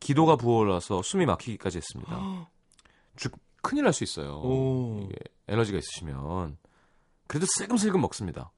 기도가 0.00 0.36
부어올라서 0.36 1.02
숨이 1.02 1.24
막히기까지 1.26 1.78
했습니다. 1.78 2.48
즉 3.16 3.32
큰일 3.62 3.84
날 3.84 3.92
수 3.92 4.04
있어요. 4.04 4.42
에너지가 5.48 5.78
있으시면 5.78 6.58
그래도 7.26 7.46
슬금슬금 7.56 8.00
먹습니다. 8.00 8.50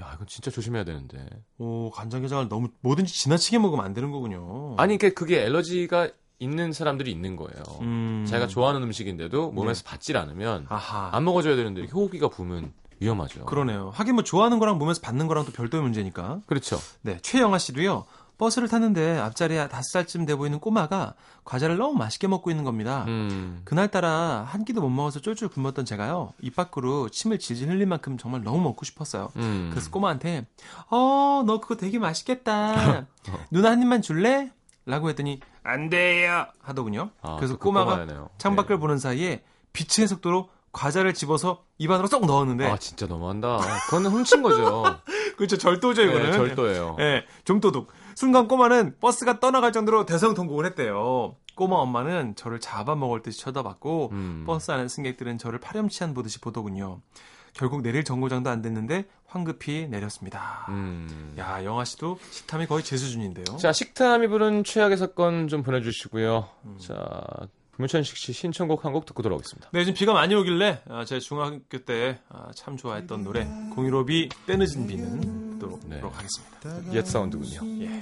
야 0.00 0.12
이건 0.14 0.26
진짜 0.26 0.50
조심해야 0.50 0.84
되는데. 0.84 1.26
오 1.58 1.90
간장게장을 1.90 2.48
너무 2.48 2.68
뭐든지 2.80 3.12
지나치게 3.14 3.58
먹으면 3.58 3.84
안 3.84 3.94
되는 3.94 4.10
거군요. 4.10 4.74
아니 4.76 4.98
그게 4.98 5.14
그게 5.14 5.42
엘러지가 5.44 6.10
있는 6.40 6.72
사람들이 6.72 7.10
있는 7.10 7.36
거예요. 7.36 7.62
음. 7.80 8.24
자기가 8.28 8.46
좋아하는 8.46 8.82
음식인데도 8.82 9.50
몸에서 9.50 9.82
네. 9.82 9.90
받질 9.90 10.16
않으면 10.16 10.66
아하. 10.68 11.10
안 11.12 11.24
먹어줘야 11.24 11.56
되는데 11.56 11.86
호흡기가 11.86 12.28
부으면 12.28 12.72
위험하죠. 13.00 13.44
그러네요. 13.46 13.90
하긴 13.94 14.14
뭐 14.14 14.24
좋아하는 14.24 14.58
거랑 14.58 14.78
몸에서 14.78 15.00
받는 15.00 15.26
거랑 15.26 15.44
또 15.44 15.52
별도의 15.52 15.82
문제니까. 15.82 16.40
그렇죠. 16.46 16.78
네, 17.02 17.18
최영아 17.22 17.58
씨도요. 17.58 18.04
버스를 18.38 18.68
탔는데 18.68 19.18
앞자리에 19.18 19.68
다섯 19.68 19.82
살쯤 19.90 20.24
돼 20.24 20.36
보이는 20.36 20.60
꼬마가 20.60 21.14
과자를 21.44 21.76
너무 21.76 21.98
맛있게 21.98 22.28
먹고 22.28 22.50
있는 22.50 22.62
겁니다. 22.62 23.04
음. 23.08 23.62
그날따라 23.64 24.44
한 24.46 24.64
끼도 24.64 24.80
못 24.80 24.90
먹어서 24.90 25.18
쫄쫄 25.20 25.48
굶었던 25.48 25.84
제가요. 25.84 26.32
입 26.40 26.54
밖으로 26.54 27.08
침을 27.08 27.40
질질 27.40 27.68
흘릴 27.68 27.86
만큼 27.86 28.16
정말 28.16 28.44
너무 28.44 28.60
먹고 28.60 28.84
싶었어요. 28.84 29.30
음. 29.36 29.70
그래서 29.72 29.90
꼬마한테 29.90 30.46
어, 30.88 31.42
너 31.46 31.58
그거 31.60 31.74
되게 31.76 31.98
맛있겠다. 31.98 33.06
누나 33.50 33.70
한 33.70 33.82
입만 33.82 34.02
줄래? 34.02 34.52
라고 34.88 35.10
했더니 35.10 35.38
안 35.62 35.90
돼요. 35.90 36.46
하더군요. 36.62 37.10
아, 37.20 37.36
그래서 37.36 37.54
그 37.58 37.60
꼬마가. 37.60 38.06
창밖을 38.38 38.76
네. 38.76 38.80
보는 38.80 38.98
사이에 38.98 39.44
빛의 39.74 40.08
속도로 40.08 40.48
과자를 40.72 41.12
집어서 41.12 41.64
입 41.76 41.90
안으로 41.90 42.08
쏙 42.08 42.24
넣었는데 42.24 42.66
아 42.66 42.78
진짜 42.78 43.06
너무한다. 43.06 43.58
그건 43.86 44.06
훔친 44.06 44.42
거죠. 44.42 44.84
그렇죠 45.36 45.58
절도죠 45.58 46.02
이거는 46.02 46.30
네, 46.30 46.32
절도예요. 46.32 46.96
예, 47.00 47.24
좀도둑. 47.44 47.92
순간 48.14 48.48
꼬마는 48.48 48.96
버스가 48.98 49.40
떠나갈 49.40 49.72
정도로 49.72 50.06
대성통곡을 50.06 50.64
했대요. 50.66 51.36
꼬마 51.54 51.76
엄마는 51.76 52.34
저를 52.36 52.58
잡아먹을 52.58 53.20
듯이 53.22 53.40
쳐다봤고 53.40 54.08
음. 54.12 54.44
버스 54.46 54.70
안에 54.70 54.88
승객들은 54.88 55.36
저를 55.36 55.58
파렴치한 55.60 56.14
보듯이 56.14 56.40
보더군요. 56.40 57.00
결국 57.58 57.82
내릴 57.82 58.04
정거장도 58.04 58.48
안 58.48 58.62
됐는데 58.62 59.04
황급히 59.26 59.88
내렸습니다. 59.88 60.64
음. 60.68 61.34
야 61.38 61.62
영아 61.64 61.84
씨도 61.84 62.18
식탐이 62.30 62.66
거의 62.66 62.84
제 62.84 62.96
수준인데요. 62.96 63.56
자 63.58 63.72
식탐이 63.72 64.28
부른 64.28 64.64
최악의 64.64 64.96
사건 64.96 65.48
좀 65.48 65.62
보내주시고요. 65.62 66.48
음. 66.64 66.78
자 66.80 67.20
문천식 67.76 68.16
씨 68.16 68.32
신청곡 68.32 68.84
한 68.84 68.92
곡 68.92 69.06
듣고 69.06 69.22
돌아오겠습니다. 69.22 69.70
네, 69.72 69.80
요즘 69.80 69.94
비가 69.94 70.12
많이 70.12 70.34
오길래 70.34 70.82
아, 70.88 71.04
제 71.04 71.18
중학교 71.20 71.78
때 71.78 72.18
참 72.56 72.76
좋아했던 72.76 73.22
노래 73.24 73.44
공유로비 73.74 74.28
때늦은 74.46 74.86
비는 74.86 75.52
듣도록 75.58 75.80
네. 75.88 76.00
하겠습니다. 76.00 76.94
옛 76.94 77.04
사운드군요. 77.04 77.60
예. 77.84 78.00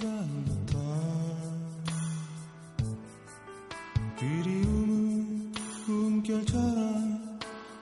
그리움은 4.19 5.53
꿈결처럼 5.87 7.16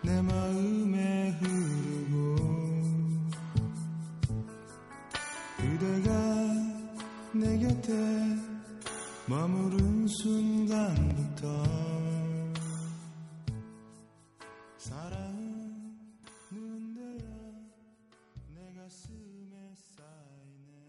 내 0.05 0.21
마음에 0.21 1.31
흐르고 1.41 2.37
그대가 5.57 6.11
내 7.33 7.59
곁에 7.59 7.93
머무른 9.27 10.07
순간부터 10.07 11.65
사랑은 14.77 15.97
누군데야 16.51 17.25
내 18.55 18.75
가슴에 18.75 19.75
쌓이네. 19.97 20.85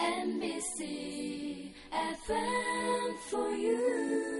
NBC 0.00 1.31
FM 1.92 3.16
for 3.28 3.50
you. 3.54 4.32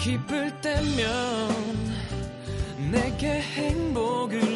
기쁠 0.00 0.60
때면 0.60 1.48
내게 2.92 3.40
행복을 3.40 4.55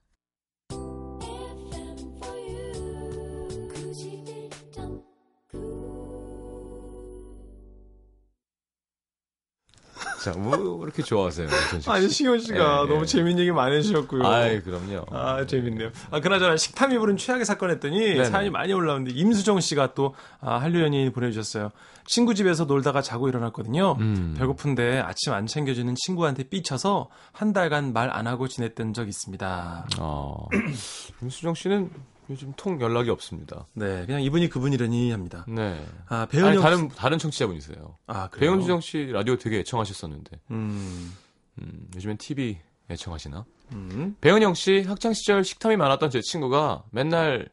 자, 10.21 10.31
뭐 10.37 10.83
이렇게 10.83 11.01
좋아하세요? 11.01 11.47
아니 11.87 12.07
시현 12.07 12.39
씨가 12.39 12.83
예, 12.83 12.87
너무 12.87 13.01
예. 13.01 13.05
재밌는 13.05 13.39
얘기 13.39 13.51
많이 13.51 13.75
해주셨고요. 13.77 14.23
아이, 14.25 14.61
그럼요. 14.61 15.05
아, 15.09 15.45
재밌네요. 15.47 15.89
아, 16.11 16.19
그나저나 16.19 16.57
식탐이 16.57 16.97
부른 16.99 17.17
최악의 17.17 17.43
사건 17.45 17.71
했더니 17.71 17.99
네네. 17.99 18.25
사연이 18.25 18.49
많이 18.51 18.71
올라오는데 18.71 19.11
임수정 19.13 19.59
씨가 19.61 19.95
또 19.95 20.13
아, 20.39 20.57
한류 20.57 20.81
연예인 20.83 21.11
보내주셨어요. 21.11 21.71
친구 22.05 22.35
집에서 22.35 22.65
놀다가 22.65 23.01
자고 23.01 23.29
일어났거든요. 23.29 23.95
음. 23.99 24.35
배고픈데 24.37 24.99
아침 24.99 25.33
안 25.33 25.47
챙겨주는 25.47 25.93
친구한테 25.95 26.43
삐쳐서 26.43 27.09
한 27.31 27.51
달간 27.53 27.93
말 27.93 28.11
안 28.11 28.27
하고 28.27 28.47
지냈던 28.47 28.93
적 28.93 29.07
있습니다. 29.07 29.87
어, 29.99 30.47
임수정 31.23 31.53
씨는 31.55 31.89
요즘 32.31 32.53
통 32.55 32.79
연락이 32.81 33.09
없습니다. 33.09 33.67
네, 33.73 34.05
그냥 34.05 34.21
이분이 34.23 34.47
그분이라니 34.49 35.11
합니다. 35.11 35.45
네. 35.47 35.85
아, 36.07 36.19
아니, 36.21 36.27
배은영 36.29 36.61
다른, 36.61 36.87
다른 36.87 37.17
청취자분이세요. 37.17 37.97
아, 38.07 38.29
그래요? 38.29 38.51
배은수정 38.51 38.79
씨 38.81 39.05
라디오 39.11 39.35
되게 39.37 39.59
애청하셨었는데, 39.59 40.39
음, 40.51 41.13
음, 41.59 41.87
요즘엔 41.95 42.17
TV 42.17 42.57
애청하시나? 42.89 43.45
음. 43.73 44.15
배은영 44.21 44.53
씨 44.53 44.81
학창 44.83 45.13
시절 45.13 45.43
식탐이 45.43 45.75
많았던 45.77 46.09
제 46.09 46.21
친구가 46.21 46.83
맨날 46.91 47.49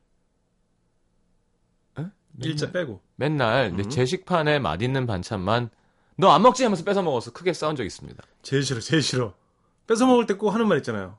일자 2.41 2.71
빼고. 2.71 3.01
맨날 3.17 3.75
내 3.77 3.83
음. 3.83 3.91
제 3.91 4.05
식판에 4.05 4.61
맛있는 4.61 5.07
반찬만 5.07 5.71
너 6.15 6.31
안 6.31 6.43
먹지 6.43 6.63
하면서 6.63 6.85
뺏어 6.85 7.03
먹어서 7.03 7.33
크게 7.33 7.53
싸운 7.53 7.75
적 7.75 7.85
있습니다. 7.85 8.23
제일 8.43 8.63
싫어, 8.63 8.79
제일 8.81 9.03
싫어. 9.03 9.35
뺏어 9.89 10.07
먹을 10.07 10.27
때 10.27 10.35
꼭 10.35 10.51
하는 10.51 10.69
말 10.69 10.79
있잖아요. 10.79 11.19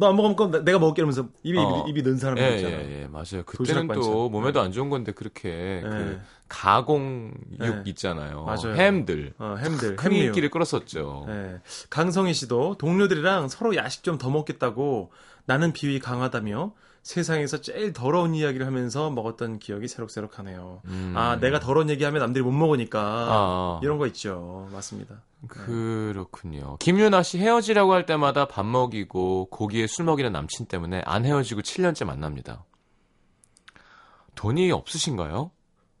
너 0.00 0.06
안 0.08 0.14
먹으면 0.16 0.36
그럼 0.36 0.64
내가 0.64 0.78
먹을게 0.78 1.00
이러면서 1.00 1.28
입에 1.42 1.58
어. 1.58 1.80
입이, 1.86 1.90
입이 1.90 2.02
넣은 2.02 2.18
사람 2.18 2.38
예, 2.38 2.54
있잖아요. 2.56 2.80
예, 2.80 3.02
예, 3.02 3.06
맞아요. 3.08 3.42
그때는 3.44 3.88
또. 3.88 4.28
몸에도 4.30 4.60
네. 4.60 4.66
안 4.66 4.72
좋은 4.72 4.90
건데 4.90 5.10
그렇게 5.10 5.80
그 5.82 6.18
예. 6.20 6.20
가공육 6.48 7.58
네. 7.58 7.82
있잖아요. 7.86 8.44
맞아요. 8.44 8.74
햄들. 8.76 9.34
어, 9.38 9.56
햄들, 9.58 9.96
큰. 9.96 10.12
인기를 10.12 10.50
끌었었죠. 10.50 11.24
네. 11.26 11.56
강성희 11.90 12.32
씨도 12.34 12.76
동료들이랑 12.78 13.48
서로 13.48 13.74
야식 13.74 14.04
좀 14.04 14.18
더 14.18 14.30
먹겠다고 14.30 15.10
나는 15.46 15.72
비위 15.72 15.98
강하다며 15.98 16.72
세상에서 17.02 17.60
제일 17.60 17.92
더러운 17.92 18.34
이야기를 18.34 18.66
하면서 18.66 19.10
먹었던 19.10 19.58
기억이 19.58 19.88
새록새록하네요. 19.88 20.82
음. 20.84 21.14
아, 21.16 21.36
내가 21.36 21.60
더러운 21.60 21.88
얘기하면 21.90 22.20
남들이 22.20 22.44
못 22.44 22.52
먹으니까 22.52 23.00
아, 23.00 23.80
이런 23.82 23.98
거 23.98 24.06
있죠. 24.08 24.68
맞습니다. 24.72 25.22
그렇군요. 25.46 26.76
김유나 26.78 27.22
씨 27.22 27.38
헤어지라고 27.38 27.92
할 27.92 28.06
때마다 28.06 28.46
밥 28.46 28.66
먹이고 28.66 29.46
고기에 29.50 29.86
술 29.86 30.04
먹이는 30.04 30.32
남친 30.32 30.66
때문에 30.66 31.02
안 31.04 31.24
헤어지고 31.24 31.62
7년째 31.62 32.04
만납니다. 32.04 32.64
돈이 34.34 34.70
없으신가요? 34.72 35.50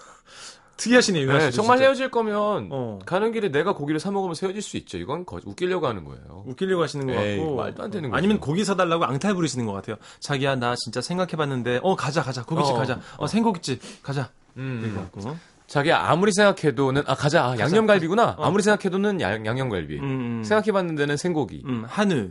특이하시네요, 0.78 1.24
유나 1.24 1.34
네, 1.40 1.40
씨도 1.52 1.56
정말 1.56 1.78
진짜. 1.78 1.86
헤어질 1.88 2.12
거면 2.12 2.70
어. 2.72 3.00
가는 3.06 3.32
길에 3.32 3.50
내가 3.50 3.74
고기를 3.74 4.00
사 4.00 4.12
먹으면서 4.12 4.46
헤어질 4.46 4.62
수 4.62 4.78
있죠. 4.78 4.98
이건 4.98 5.26
거- 5.26 5.40
웃기려고 5.44 5.88
하는 5.88 6.04
거예요. 6.06 6.44
웃기려고 6.46 6.84
하시는 6.84 7.06
것 7.08 7.14
에이, 7.14 7.38
같고 7.38 7.56
말도 7.56 7.84
안 7.84 7.92
되는 7.92 8.10
거죠. 8.10 8.18
아니면 8.18 8.40
고기 8.40 8.64
사달라고 8.64 9.06
앙탈 9.06 9.34
부리시는 9.34 9.66
것 9.66 9.74
같아요. 9.74 9.98
자기야 10.20 10.56
나 10.56 10.76
진짜 10.76 11.02
생각해봤는데 11.02 11.80
어 11.84 11.96
가자 11.96 12.22
가자 12.22 12.44
고깃집 12.44 12.76
어, 12.76 12.78
가자 12.78 13.00
어 13.18 13.28
생고깃집 13.28 14.04
가자 14.04 14.30
음. 14.58 14.82
이렇게 14.84 14.98
갖고 15.00 15.38
자기 15.68 15.92
아무리 15.92 16.32
생각해도는 16.32 17.04
아 17.08 17.16
가자 17.16 17.44
아, 17.46 17.58
양념갈비구나 17.60 18.36
어. 18.38 18.46
아무리 18.46 18.64
생각해도는 18.64 19.20
양, 19.20 19.46
양념갈비 19.46 19.98
음, 20.00 20.04
음. 20.40 20.44
생각해봤는데는 20.44 21.18
생고기 21.18 21.64
음, 21.66 21.84
한우 21.88 22.30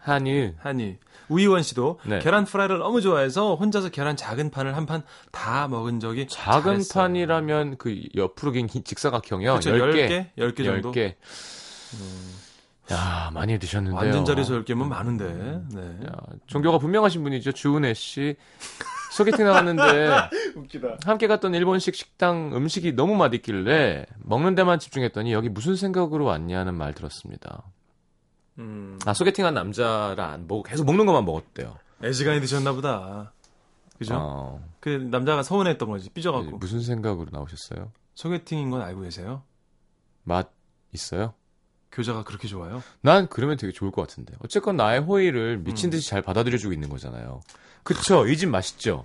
한일 0.00 0.54
한이 0.58 0.96
우이원 1.28 1.62
씨도 1.62 2.00
네. 2.04 2.18
계란 2.20 2.44
프라이를 2.44 2.78
너무 2.78 3.00
좋아해서 3.00 3.54
혼자서 3.54 3.88
계란 3.90 4.16
작은 4.16 4.50
판을 4.50 4.76
한 4.76 4.86
판 4.86 5.02
다 5.32 5.68
먹은 5.68 6.00
적이 6.00 6.26
작은 6.28 6.62
잘했어요. 6.62 7.02
판이라면 7.02 7.76
그 7.78 8.00
옆으로 8.16 8.52
긴 8.52 8.66
기- 8.66 8.82
직사각형이요 8.82 9.54
그쵸, 9.54 9.70
10개 9.72 10.08
10개? 10.08 10.26
10개 10.54 10.64
정도? 10.64 10.88
음. 10.90 10.92
10개 10.92 11.14
야 12.92 13.30
많이 13.32 13.58
드셨는데요 13.58 13.98
완전 13.98 14.24
자리에서 14.26 14.54
10개면 14.60 14.86
많은데 14.88 15.24
네. 15.74 16.06
야, 16.06 16.12
종교가 16.46 16.76
분명하신 16.78 17.22
분이죠 17.22 17.52
주은혜 17.52 17.94
씨 17.94 18.36
소개팅 19.12 19.46
나갔는데 19.46 19.82
웃기다 20.56 20.98
함께 21.06 21.26
갔던 21.26 21.54
일본식 21.54 21.94
식당 21.94 22.50
음식이 22.54 22.92
너무 22.92 23.14
맛있길래 23.16 24.04
먹는 24.18 24.54
데만 24.54 24.78
집중했더니 24.80 25.32
여기 25.32 25.48
무슨 25.48 25.76
생각으로 25.76 26.26
왔냐는 26.26 26.74
말 26.74 26.92
들었습니다 26.92 27.62
음, 28.58 28.98
아 29.04 29.14
소개팅한 29.14 29.54
남자를 29.54 30.20
안 30.22 30.46
보고 30.46 30.62
계속 30.62 30.84
먹는 30.84 31.06
것만 31.06 31.24
먹었대요 31.24 31.76
애지간히 32.02 32.40
드셨나 32.40 32.72
보다 32.72 33.32
그죠? 33.98 34.14
어, 34.16 34.68
그 34.80 34.88
남자가 34.88 35.42
서운했던 35.42 35.88
거지 35.88 36.10
삐져갖고 36.10 36.58
무슨 36.58 36.80
생각으로 36.82 37.28
나오셨어요? 37.32 37.90
소개팅인 38.14 38.70
건 38.70 38.82
알고 38.82 39.02
계세요? 39.02 39.42
맛 40.24 40.50
있어요? 40.92 41.34
교자가 41.92 42.24
그렇게 42.24 42.48
좋아요? 42.48 42.82
난 43.02 43.28
그러면 43.28 43.56
되게 43.56 43.72
좋을 43.72 43.92
것 43.92 44.02
같은데. 44.02 44.34
어쨌건 44.40 44.76
나의 44.76 45.00
호의를 45.00 45.58
미친 45.58 45.90
듯이 45.90 46.08
잘 46.08 46.22
받아들여주고 46.22 46.72
있는 46.72 46.88
거잖아요. 46.88 47.40
그쵸? 47.84 48.26
이 48.26 48.36
집 48.36 48.48
맛있죠? 48.48 49.04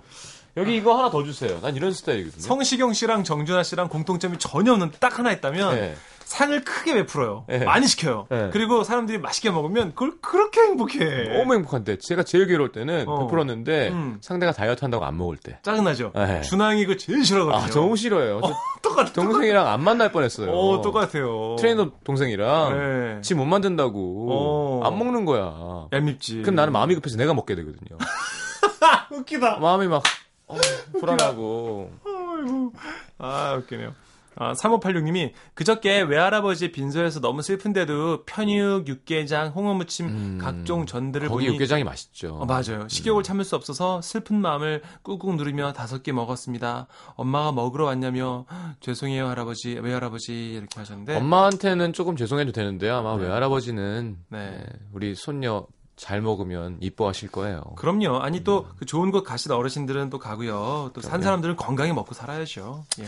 여기 0.56 0.76
이거 0.76 0.98
하나 0.98 1.08
더 1.10 1.22
주세요. 1.22 1.60
난 1.60 1.76
이런 1.76 1.92
스타일이거든요. 1.92 2.42
성시경 2.42 2.92
씨랑 2.92 3.22
정준하 3.22 3.62
씨랑 3.62 3.88
공통점이 3.88 4.38
전혀 4.38 4.72
없는 4.72 4.90
딱 4.98 5.18
하나 5.20 5.30
있다면 5.30 5.74
네. 5.76 5.94
상을 6.30 6.62
크게 6.62 6.94
베풀어요. 6.94 7.44
네. 7.48 7.64
많이 7.64 7.88
시켜요. 7.88 8.28
네. 8.30 8.50
그리고 8.52 8.84
사람들이 8.84 9.18
맛있게 9.18 9.50
먹으면 9.50 9.90
그걸 9.96 10.12
그렇게 10.20 10.60
행복해. 10.60 11.24
너무 11.36 11.54
행복한데. 11.54 11.98
제가 11.98 12.22
제일 12.22 12.46
괴로울 12.46 12.70
때는 12.70 13.08
어. 13.08 13.24
베풀었는데 13.24 13.88
음. 13.88 14.18
상대가 14.20 14.52
다이어트 14.52 14.84
한다고 14.84 15.04
안 15.04 15.18
먹을 15.18 15.36
때. 15.36 15.58
짜증나죠? 15.62 16.12
네. 16.14 16.40
준하 16.42 16.60
형이 16.60 16.86
그거 16.86 16.96
제일 16.96 17.24
싫어하거든요. 17.24 17.60
아, 17.64 17.66
너무 17.70 17.96
싫어요. 17.96 18.40
저 18.44 18.54
똑같아. 18.80 19.12
동생이랑 19.12 19.66
안 19.66 19.82
만날 19.82 20.12
뻔했어요. 20.12 20.52
어, 20.52 20.80
똑같아요. 20.82 21.56
트레이너 21.58 21.90
동생이랑 22.04 22.78
네. 23.16 23.20
지 23.22 23.31
몸 23.31 23.44
만든다고 23.48 24.28
어. 24.30 24.86
안 24.86 24.96
먹는 24.96 25.24
거야. 25.24 25.88
얄밉지. 25.92 26.42
그럼 26.42 26.54
나는 26.54 26.72
마음이 26.72 26.94
급해서 26.94 27.16
내가 27.16 27.34
먹게 27.34 27.56
되거든요. 27.56 27.98
웃기다. 29.10 29.56
마음이 29.58 29.88
막 29.88 30.04
어, 30.46 30.56
불안하고. 31.00 31.90
아이고. 32.06 32.72
아, 33.18 33.56
웃기네요. 33.58 33.92
아, 34.36 34.52
3586님이 34.52 35.32
그저께 35.54 36.02
외할아버지 36.02 36.72
빈소에서 36.72 37.20
너무 37.20 37.42
슬픈데도 37.42 38.24
편육, 38.24 38.88
육개장, 38.88 39.48
홍어무침, 39.48 40.06
음, 40.06 40.38
각종 40.40 40.86
전들을 40.86 41.28
거기 41.28 41.46
보니 41.46 41.54
육개장이 41.56 41.84
맛있죠. 41.84 42.34
어, 42.36 42.46
맞아요. 42.46 42.86
식욕을 42.88 43.22
참을 43.22 43.44
수 43.44 43.56
없어서 43.56 44.00
슬픈 44.02 44.40
마음을 44.40 44.82
꾹꾹 45.02 45.34
누르며 45.36 45.72
다섯 45.72 46.02
개 46.02 46.12
먹었습니다. 46.12 46.86
엄마가 47.16 47.52
먹으러 47.52 47.84
왔냐며 47.86 48.46
죄송해요 48.80 49.26
할아버지, 49.28 49.74
외할아버지 49.74 50.52
이렇게 50.52 50.78
하셨는데 50.78 51.16
엄마한테는 51.16 51.92
조금 51.92 52.16
죄송해도 52.16 52.52
되는데 52.52 52.88
아마 52.88 53.16
네. 53.16 53.24
외할아버지는 53.24 54.16
네. 54.28 54.50
네, 54.50 54.64
우리 54.92 55.14
손녀 55.14 55.66
잘 55.96 56.22
먹으면 56.22 56.78
이뻐하실 56.80 57.30
거예요. 57.30 57.60
그럼요. 57.76 58.20
아니 58.20 58.42
또 58.42 58.66
그 58.78 58.86
좋은 58.86 59.10
곳 59.10 59.22
가신 59.22 59.52
어르신들은 59.52 60.08
또 60.08 60.18
가고요. 60.18 60.90
또 60.94 61.00
산. 61.02 61.20
사람들은 61.20 61.56
건강히 61.56 61.92
먹고 61.92 62.14
살아야죠. 62.14 62.84
예. 63.00 63.04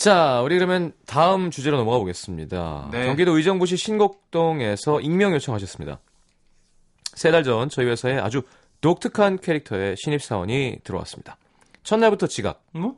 자, 0.00 0.40
우리 0.40 0.54
그러면 0.56 0.94
다음 1.06 1.50
주제로 1.50 1.76
넘어가 1.76 1.98
보겠습니다. 1.98 2.88
네. 2.90 3.04
경기도 3.04 3.36
의정부시 3.36 3.76
신곡동에서 3.76 5.02
익명 5.02 5.34
요청하셨습니다. 5.34 6.00
세 7.14 7.30
달 7.30 7.44
전 7.44 7.68
저희 7.68 7.84
회사에 7.86 8.16
아주 8.18 8.40
독특한 8.80 9.38
캐릭터의 9.38 9.96
신입사원이 10.02 10.78
들어왔습니다. 10.84 11.36
첫날부터 11.82 12.28
지각, 12.28 12.62
뭐? 12.72 12.96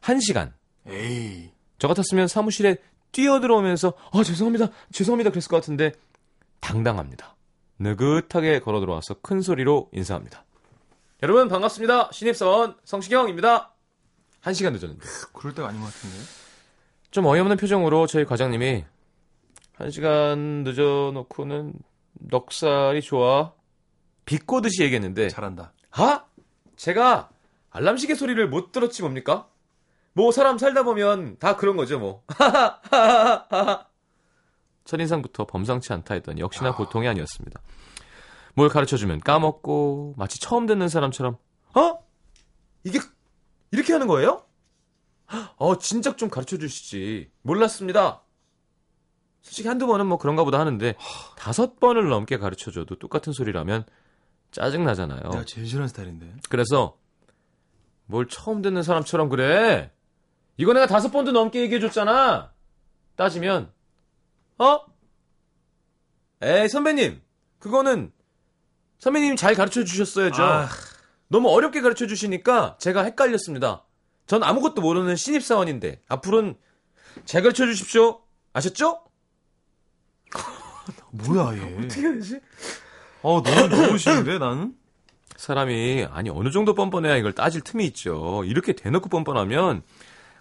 한시간 0.00 0.52
에이. 0.88 1.50
저 1.78 1.86
같았으면 1.86 2.26
사무실에 2.26 2.78
뛰어들어오면서 3.12 3.92
아 4.12 4.24
죄송합니다 4.24 4.70
죄송합니다 4.92 5.30
그랬을 5.30 5.48
것 5.48 5.56
같은데 5.58 5.92
당당합니다 6.60 7.36
느긋하게 7.78 8.58
걸어 8.60 8.80
들어와서 8.80 9.14
큰 9.22 9.40
소리로 9.40 9.88
인사합니다 9.92 10.44
여러분 11.22 11.48
반갑습니다 11.48 12.10
신입사원 12.12 12.74
성시경입니다 12.84 13.73
한 14.44 14.52
시간 14.52 14.74
늦었는데 14.74 15.02
그럴 15.32 15.54
때가 15.54 15.68
아닌 15.68 15.80
것 15.80 15.86
같은데. 15.86 16.16
좀 17.10 17.24
어이없는 17.24 17.56
표정으로 17.56 18.06
저희 18.06 18.26
과장님이 18.26 18.84
한 19.72 19.90
시간 19.90 20.64
늦어놓고는 20.64 21.72
넉살이 22.12 23.00
좋아 23.00 23.54
비꼬듯이 24.26 24.82
얘기했는데 24.82 25.30
잘한다. 25.30 25.72
아 25.92 26.26
제가 26.76 27.30
알람시계 27.70 28.14
소리를 28.14 28.46
못 28.50 28.70
들었지 28.70 29.00
뭡니까? 29.00 29.48
뭐 30.12 30.30
사람 30.30 30.58
살다 30.58 30.82
보면 30.82 31.38
다 31.38 31.56
그런 31.56 31.78
거죠 31.78 31.98
뭐. 31.98 32.22
첫인상부터 34.84 35.46
범상치 35.46 35.90
않다 35.94 36.12
했더니 36.14 36.42
역시나 36.42 36.76
보통이 36.76 37.08
아니었습니다. 37.08 37.62
뭘 38.52 38.68
가르쳐주면 38.68 39.20
까먹고 39.20 40.14
마치 40.18 40.38
처음 40.38 40.66
듣는 40.66 40.88
사람처럼 40.90 41.38
어? 41.74 41.98
이게 42.84 42.98
이렇게 43.74 43.92
하는 43.92 44.06
거예요? 44.06 44.44
어, 45.56 45.78
진작 45.78 46.16
좀 46.16 46.30
가르쳐 46.30 46.56
주시지. 46.56 47.30
몰랐습니다. 47.42 48.22
솔직히 49.42 49.66
한두 49.68 49.86
번은 49.88 50.06
뭐 50.06 50.16
그런가 50.16 50.44
보다 50.44 50.60
하는데 50.60 50.94
다섯 51.36 51.80
번을 51.80 52.08
넘게 52.08 52.38
가르쳐 52.38 52.70
줘도 52.70 52.96
똑같은 52.96 53.32
소리라면 53.32 53.84
짜증 54.52 54.84
나잖아요. 54.84 55.20
내가 55.22 55.44
제일 55.44 55.66
싫어하는 55.66 55.88
스타일인데. 55.88 56.36
그래서 56.48 56.96
뭘 58.06 58.28
처음 58.28 58.62
듣는 58.62 58.84
사람처럼 58.84 59.28
그래. 59.28 59.90
이거 60.56 60.72
내가 60.72 60.86
다섯 60.86 61.10
번도 61.10 61.32
넘게 61.32 61.60
얘기해 61.62 61.80
줬잖아. 61.80 62.52
따지면 63.16 63.72
어? 64.58 64.80
에이 66.42 66.68
선배님 66.68 67.20
그거는 67.58 68.12
선배님이 68.98 69.36
잘 69.36 69.56
가르쳐 69.56 69.82
주셨어야죠. 69.82 70.42
아. 70.42 70.68
너무 71.28 71.48
어렵게 71.50 71.80
가르쳐 71.80 72.06
주시니까 72.06 72.76
제가 72.78 73.02
헷갈렸습니다. 73.04 73.84
전 74.26 74.42
아무것도 74.42 74.80
모르는 74.80 75.16
신입사원인데 75.16 76.00
앞으로는 76.08 76.54
잘 77.24 77.42
가르쳐 77.42 77.66
주십시오. 77.66 78.20
아셨죠? 78.52 79.02
뭐야 81.10 81.56
얘. 81.56 81.74
어떻게 81.84 82.02
되지? 82.14 82.40
어 83.22 83.42
너무 83.42 83.98
싫은데 83.98 84.38
나는. 84.38 84.74
사람이 85.36 86.06
아니 86.10 86.30
어느 86.30 86.50
정도 86.50 86.74
뻔뻔해야 86.74 87.16
이걸 87.16 87.32
따질 87.32 87.62
틈이 87.62 87.84
있죠. 87.86 88.42
이렇게 88.46 88.72
대놓고 88.72 89.08
뻔뻔하면 89.08 89.82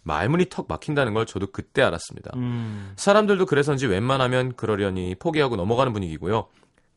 말문이 0.04 0.48
턱 0.50 0.68
막힌다는 0.68 1.14
걸 1.14 1.26
저도 1.26 1.48
그때 1.48 1.82
알았습니다. 1.82 2.32
음. 2.36 2.94
사람들도 2.98 3.46
그래서인지 3.46 3.88
웬만하면 3.88 4.56
그러려니 4.56 5.16
포기하고 5.16 5.56
넘어가는 5.56 5.94
분위기고요. 5.94 6.48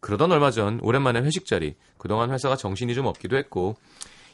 그러던 0.06 0.30
얼마 0.30 0.52
전 0.52 0.78
오랜만에 0.84 1.20
회식 1.20 1.46
자리. 1.46 1.74
그동안 1.98 2.30
회사가 2.30 2.54
정신이 2.54 2.94
좀 2.94 3.06
없기도 3.06 3.36
했고 3.36 3.74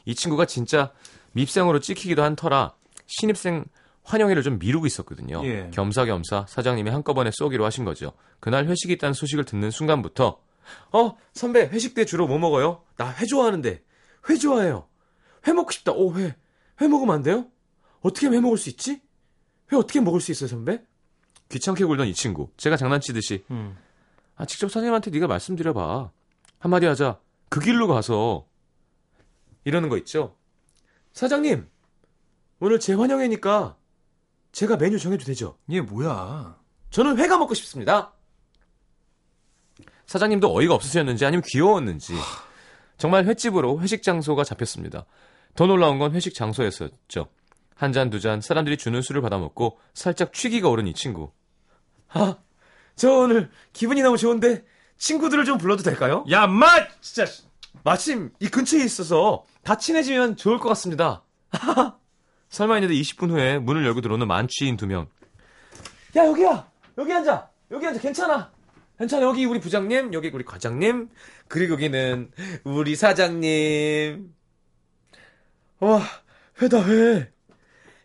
이 0.05 0.13
친구가 0.13 0.45
진짜 0.45 0.91
밉상으로 1.31 1.79
찍히기도 1.79 2.21
한 2.21 2.35
터라 2.35 2.75
신입생 3.07 3.65
환영회를 4.03 4.43
좀 4.43 4.59
미루고 4.59 4.85
있었거든요. 4.85 5.41
예. 5.45 5.71
겸사겸사 5.73 6.45
사장님이 6.47 6.91
한꺼번에 6.91 7.31
쏘기로 7.33 7.65
하신 7.65 7.85
거죠. 7.85 8.11
그날 8.39 8.67
회식이 8.67 8.93
있다는 8.93 9.13
소식을 9.13 9.45
듣는 9.45 9.71
순간부터 9.71 10.39
어 10.91 11.17
선배 11.33 11.61
회식 11.61 11.95
때 11.95 12.05
주로 12.05 12.27
뭐 12.27 12.37
먹어요? 12.37 12.83
나 12.95 13.09
회 13.19 13.25
좋아하는데 13.25 13.81
회 14.29 14.35
좋아해요. 14.35 14.87
회 15.47 15.53
먹고 15.53 15.71
싶다. 15.71 15.91
오 15.93 16.13
회. 16.15 16.35
회 16.81 16.87
먹으면 16.87 17.15
안 17.15 17.23
돼요? 17.23 17.47
어떻게 18.01 18.27
회 18.27 18.39
먹을 18.39 18.59
수 18.59 18.69
있지? 18.69 19.01
회 19.71 19.75
어떻게 19.77 19.99
먹을 20.01 20.21
수 20.21 20.31
있어요 20.31 20.49
선배? 20.49 20.83
귀찮게 21.49 21.83
굴던 21.85 22.07
이 22.09 22.13
친구. 22.13 22.49
제가 22.57 22.77
장난치듯이 22.77 23.43
음. 23.49 23.75
아 24.35 24.45
직접 24.45 24.69
사장님한테 24.69 25.11
네가 25.11 25.27
말씀드려봐. 25.27 26.11
한마디 26.59 26.85
하자. 26.85 27.19
그 27.49 27.59
길로 27.59 27.87
가서 27.87 28.47
이러는 29.63 29.89
거 29.89 29.97
있죠. 29.97 30.35
사장님 31.13 31.67
오늘 32.59 32.79
제 32.79 32.93
환영회니까 32.93 33.77
제가 34.51 34.77
메뉴 34.77 34.97
정해도 34.97 35.25
되죠? 35.25 35.57
얘 35.71 35.81
뭐야? 35.81 36.57
저는 36.89 37.17
회가 37.17 37.37
먹고 37.37 37.53
싶습니다. 37.53 38.13
사장님도 40.05 40.55
어이가 40.55 40.73
없으셨는지 40.75 41.25
아니면 41.25 41.43
귀여웠는지 41.47 42.13
정말 42.97 43.25
횟집으로 43.25 43.81
회식 43.81 44.03
장소가 44.03 44.43
잡혔습니다. 44.43 45.05
더 45.55 45.65
놀라운 45.65 45.99
건 45.99 46.13
회식 46.13 46.33
장소였었죠. 46.33 47.27
한 47.75 47.91
잔, 47.91 48.09
두 48.09 48.19
잔, 48.19 48.39
사람들이 48.39 48.77
주는 48.77 49.01
술을 49.01 49.21
받아먹고 49.21 49.79
살짝 49.93 50.31
취기가 50.33 50.69
오른 50.69 50.87
이 50.87 50.93
친구. 50.93 51.31
아, 52.09 52.37
저 52.95 53.11
오늘 53.11 53.49
기분이 53.73 54.01
너무 54.01 54.17
좋은데 54.17 54.63
친구들을 54.97 55.45
좀 55.45 55.57
불러도 55.57 55.83
될까요? 55.83 56.23
야, 56.31 56.47
마 56.47 56.67
진짜. 57.01 57.31
마침 57.83 58.31
이 58.39 58.47
근처에 58.47 58.83
있어서 58.83 59.43
다 59.63 59.77
친해지면 59.77 60.37
좋을 60.37 60.59
것 60.59 60.69
같습니다. 60.69 61.23
설마 62.49 62.75
했는데 62.75 62.93
20분 62.95 63.31
후에 63.31 63.59
문을 63.59 63.85
열고 63.85 64.01
들어오는 64.01 64.25
만취인 64.27 64.77
두 64.77 64.87
명. 64.87 65.07
야 66.15 66.25
여기야 66.25 66.69
여기 66.97 67.11
앉아 67.11 67.49
여기 67.71 67.87
앉아 67.87 67.99
괜찮아 67.99 68.51
괜찮아 68.99 69.25
여기 69.25 69.45
우리 69.45 69.59
부장님 69.59 70.13
여기 70.13 70.29
우리 70.31 70.45
과장님 70.45 71.09
그리고 71.47 71.73
여기는 71.73 72.31
우리 72.63 72.95
사장님. 72.95 74.33
와 75.79 76.01
회다 76.61 76.85
회. 76.87 77.31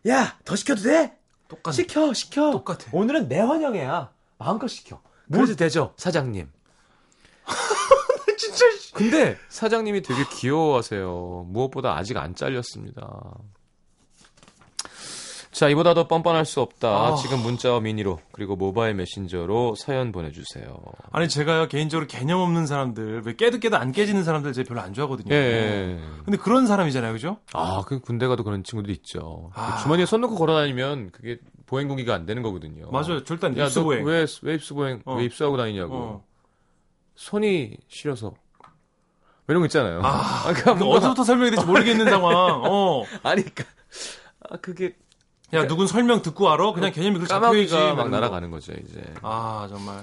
야 0.08 0.38
더 0.44 0.56
시켜도 0.56 0.82
돼? 0.82 1.16
똑같네. 1.48 1.76
시켜 1.76 2.12
시켜. 2.14 2.50
똑같아. 2.50 2.88
오늘은 2.92 3.28
내 3.28 3.38
환영회야. 3.38 4.10
마음껏 4.38 4.68
시켜. 4.68 5.00
그래도 5.30 5.54
되죠 5.56 5.92
사장님. 5.96 6.50
진짜. 8.38 8.64
근데 8.94 9.36
사장님이 9.48 10.02
되게 10.02 10.24
귀여워하세요. 10.38 11.46
무엇보다 11.48 11.96
아직 11.96 12.16
안 12.16 12.34
잘렸습니다. 12.34 13.34
자, 15.58 15.68
이보다 15.68 15.92
더 15.92 16.06
뻔뻔할 16.06 16.44
수 16.44 16.60
없다. 16.60 16.88
아. 16.88 17.14
지금 17.16 17.40
문자와 17.40 17.80
미니로 17.80 18.20
그리고 18.30 18.54
모바일 18.54 18.94
메신저로 18.94 19.74
사연 19.74 20.12
보내주세요. 20.12 20.72
아니 21.10 21.28
제가요 21.28 21.66
개인적으로 21.66 22.06
개념 22.06 22.38
없는 22.42 22.64
사람들 22.66 23.22
왜 23.24 23.34
깨도 23.34 23.58
깨도 23.58 23.76
안 23.76 23.90
깨지는 23.90 24.22
사람들 24.22 24.52
제가 24.52 24.68
별로 24.68 24.80
안 24.82 24.94
좋아하거든요. 24.94 25.34
예. 25.34 25.98
근데 26.24 26.38
그런 26.38 26.68
사람이잖아요, 26.68 27.12
그죠? 27.12 27.38
아, 27.54 27.82
그 27.88 27.98
군대 27.98 28.28
가도 28.28 28.44
그런 28.44 28.62
친구들 28.62 28.94
있죠. 28.94 29.50
아. 29.56 29.78
주머니에 29.82 30.06
손 30.06 30.20
넣고 30.20 30.36
걸어다니면 30.36 31.10
그게 31.10 31.38
보행공기가 31.66 32.14
안 32.14 32.24
되는 32.24 32.44
거거든요. 32.44 32.88
맞아요. 32.92 33.24
절대 33.24 33.48
안 33.48 33.58
야, 33.58 33.64
입수 33.64 33.82
보행. 33.82 34.04
너왜 34.04 34.26
왜 34.42 34.54
입수 34.54 34.76
보행 34.76 35.02
어. 35.06 35.16
왜 35.16 35.24
입수하고 35.24 35.56
다니냐고. 35.56 35.94
어. 35.96 36.24
손이 37.16 37.78
시려서. 37.88 38.28
뭐 38.30 38.36
이런 39.48 39.62
거 39.62 39.66
있잖아요. 39.66 40.02
아, 40.04 40.42
그러니까 40.44 40.74
그 40.74 40.78
뭔가- 40.78 40.98
어디서부터 40.98 41.24
설명이 41.24 41.50
될지 41.50 41.66
모르겠는 41.66 42.04
상황. 42.08 42.62
어. 42.64 43.02
아니, 43.24 43.42
그러니까 43.42 43.64
아, 44.50 44.56
그게 44.58 44.94
야, 45.54 45.66
누군 45.66 45.86
설명 45.86 46.20
듣고 46.22 46.50
알아? 46.50 46.72
그냥 46.72 46.92
개념이 46.92 47.16
그렇게. 47.18 47.32
까마귀가 47.32 47.94
막. 47.94 48.10
날아가는 48.10 48.50
거죠, 48.50 48.72
이제. 48.72 49.02
아, 49.22 49.66
정말. 49.70 50.02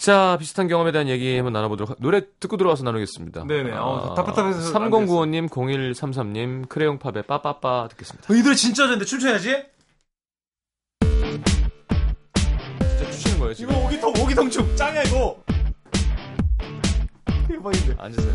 자, 0.00 0.36
비슷한 0.40 0.66
경험에 0.66 0.90
대한 0.90 1.08
얘기 1.08 1.36
한번 1.36 1.52
나눠보도록 1.52 1.90
하... 1.90 1.94
노래 2.00 2.22
듣고 2.40 2.56
들어와서 2.56 2.82
나누겠습니다. 2.82 3.44
네네. 3.46 3.70
어, 3.76 4.14
답답해서 4.16 4.76
안 4.76 4.90
3095님, 4.90 5.48
0133님, 5.48 6.68
크레용팝의 6.68 7.22
빠빠빠 7.28 7.86
듣겠습니다. 7.90 8.32
어, 8.32 8.36
이들 8.36 8.56
진짜 8.56 8.88
좋은데 8.88 9.04
춤춰야지? 9.04 9.62
진짜 12.98 13.10
추시는 13.12 13.38
거예요, 13.38 13.54
지금? 13.54 13.72
이거 13.72 13.84
오기통, 13.84 14.12
오기통 14.24 14.50
춤. 14.50 14.74
짱이야, 14.76 15.02
이거. 15.04 15.40
대박인데. 17.46 17.94
앉으세요. 17.98 18.32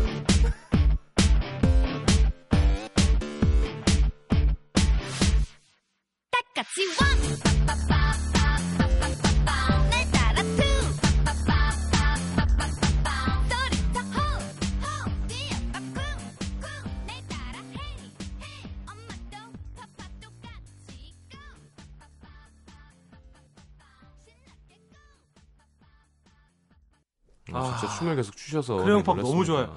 아, 27.52 27.78
진짜 27.78 27.94
춤을 27.98 28.16
계속 28.16 28.36
추셔서. 28.36 28.76
크레용팝. 28.76 29.16
너무 29.18 29.44
좋아요. 29.44 29.74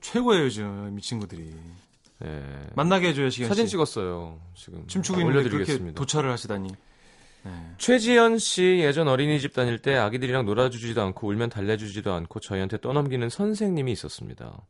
최고예요, 0.00 0.48
지금. 0.50 0.98
이 0.98 1.02
친구들이. 1.02 1.54
네. 2.20 2.42
만나게 2.74 3.08
해줘요, 3.08 3.30
시간 3.30 3.48
사진 3.48 3.66
씨. 3.66 3.72
찍었어요, 3.72 4.38
지금. 4.54 4.86
춤추고 4.86 5.20
있는데 5.20 5.48
그렇게. 5.48 5.92
도착을 5.92 6.30
하시다니. 6.30 6.68
네. 7.42 7.50
최지연 7.78 8.38
씨 8.38 8.80
예전 8.82 9.08
어린이집 9.08 9.54
다닐 9.54 9.78
때 9.78 9.96
아기들이랑 9.96 10.44
놀아주지도 10.44 11.00
않고 11.00 11.28
울면 11.28 11.48
달래주지도 11.48 12.12
않고 12.12 12.40
저희한테 12.40 12.78
떠넘기는 12.80 13.26
선생님이 13.30 13.92
있었습니다. 13.92 14.60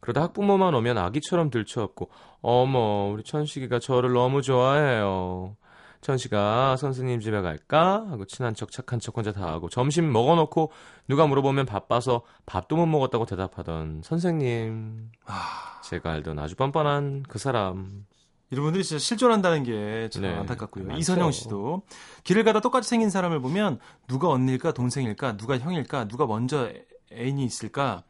그러다 0.00 0.22
학부모만 0.22 0.74
오면 0.74 0.96
아기처럼 0.96 1.50
들쳐업고 1.50 2.10
어머 2.40 3.10
우리 3.12 3.24
천식이가 3.24 3.80
저를 3.80 4.12
너무 4.12 4.42
좋아해요. 4.42 5.56
천식아 6.00 6.76
선생님 6.76 7.20
집에 7.20 7.40
갈까? 7.40 8.06
하고 8.08 8.24
친한 8.24 8.54
척 8.54 8.70
착한 8.70 9.00
척 9.00 9.16
혼자 9.16 9.32
다 9.32 9.46
하고 9.48 9.68
점심 9.68 10.10
먹어놓고 10.12 10.72
누가 11.08 11.26
물어보면 11.26 11.66
바빠서 11.66 12.22
밥도 12.46 12.76
못 12.76 12.86
먹었다고 12.86 13.26
대답하던 13.26 14.02
선생님. 14.02 15.10
아, 15.26 15.80
제가 15.84 16.12
알던 16.12 16.38
아주 16.38 16.56
뻔뻔한 16.56 17.24
그 17.28 17.38
사람. 17.38 18.06
이런 18.50 18.64
분들이 18.64 18.82
진짜 18.82 18.98
실존한다는 18.98 19.62
게참 19.62 20.22
네, 20.22 20.34
안타깝고요. 20.34 20.84
많죠. 20.84 20.98
이선영 20.98 21.30
씨도 21.30 21.82
길을 22.24 22.42
가다 22.44 22.60
똑같이 22.60 22.88
생긴 22.88 23.08
사람을 23.08 23.40
보면 23.40 23.78
누가 24.08 24.28
언니일까, 24.28 24.72
동생일까, 24.72 25.36
누가 25.36 25.56
형일까, 25.58 26.08
누가 26.08 26.26
먼저 26.26 26.72
애인이 27.12 27.44
있을까 27.44 28.02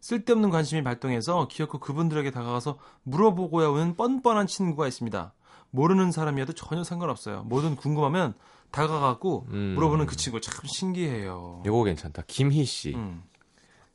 쓸데없는 0.00 0.50
관심이 0.50 0.84
발동해서 0.84 1.48
귀엽고 1.48 1.80
그분들에게 1.80 2.30
다가가서 2.30 2.78
물어보고야 3.02 3.68
오는 3.68 3.96
뻔뻔한 3.96 4.46
친구가 4.46 4.86
있습니다. 4.86 5.32
모르는 5.70 6.12
사람이어도 6.12 6.52
전혀 6.54 6.84
상관없어요. 6.84 7.42
뭐든 7.44 7.76
궁금하면 7.76 8.34
다가가고 8.70 9.46
음. 9.50 9.72
물어보는 9.74 10.06
그 10.06 10.16
친구 10.16 10.40
참 10.40 10.64
신기해요. 10.66 11.62
요거 11.64 11.84
괜찮다. 11.84 12.22
김희 12.26 12.64
씨. 12.64 12.94
음, 12.94 13.22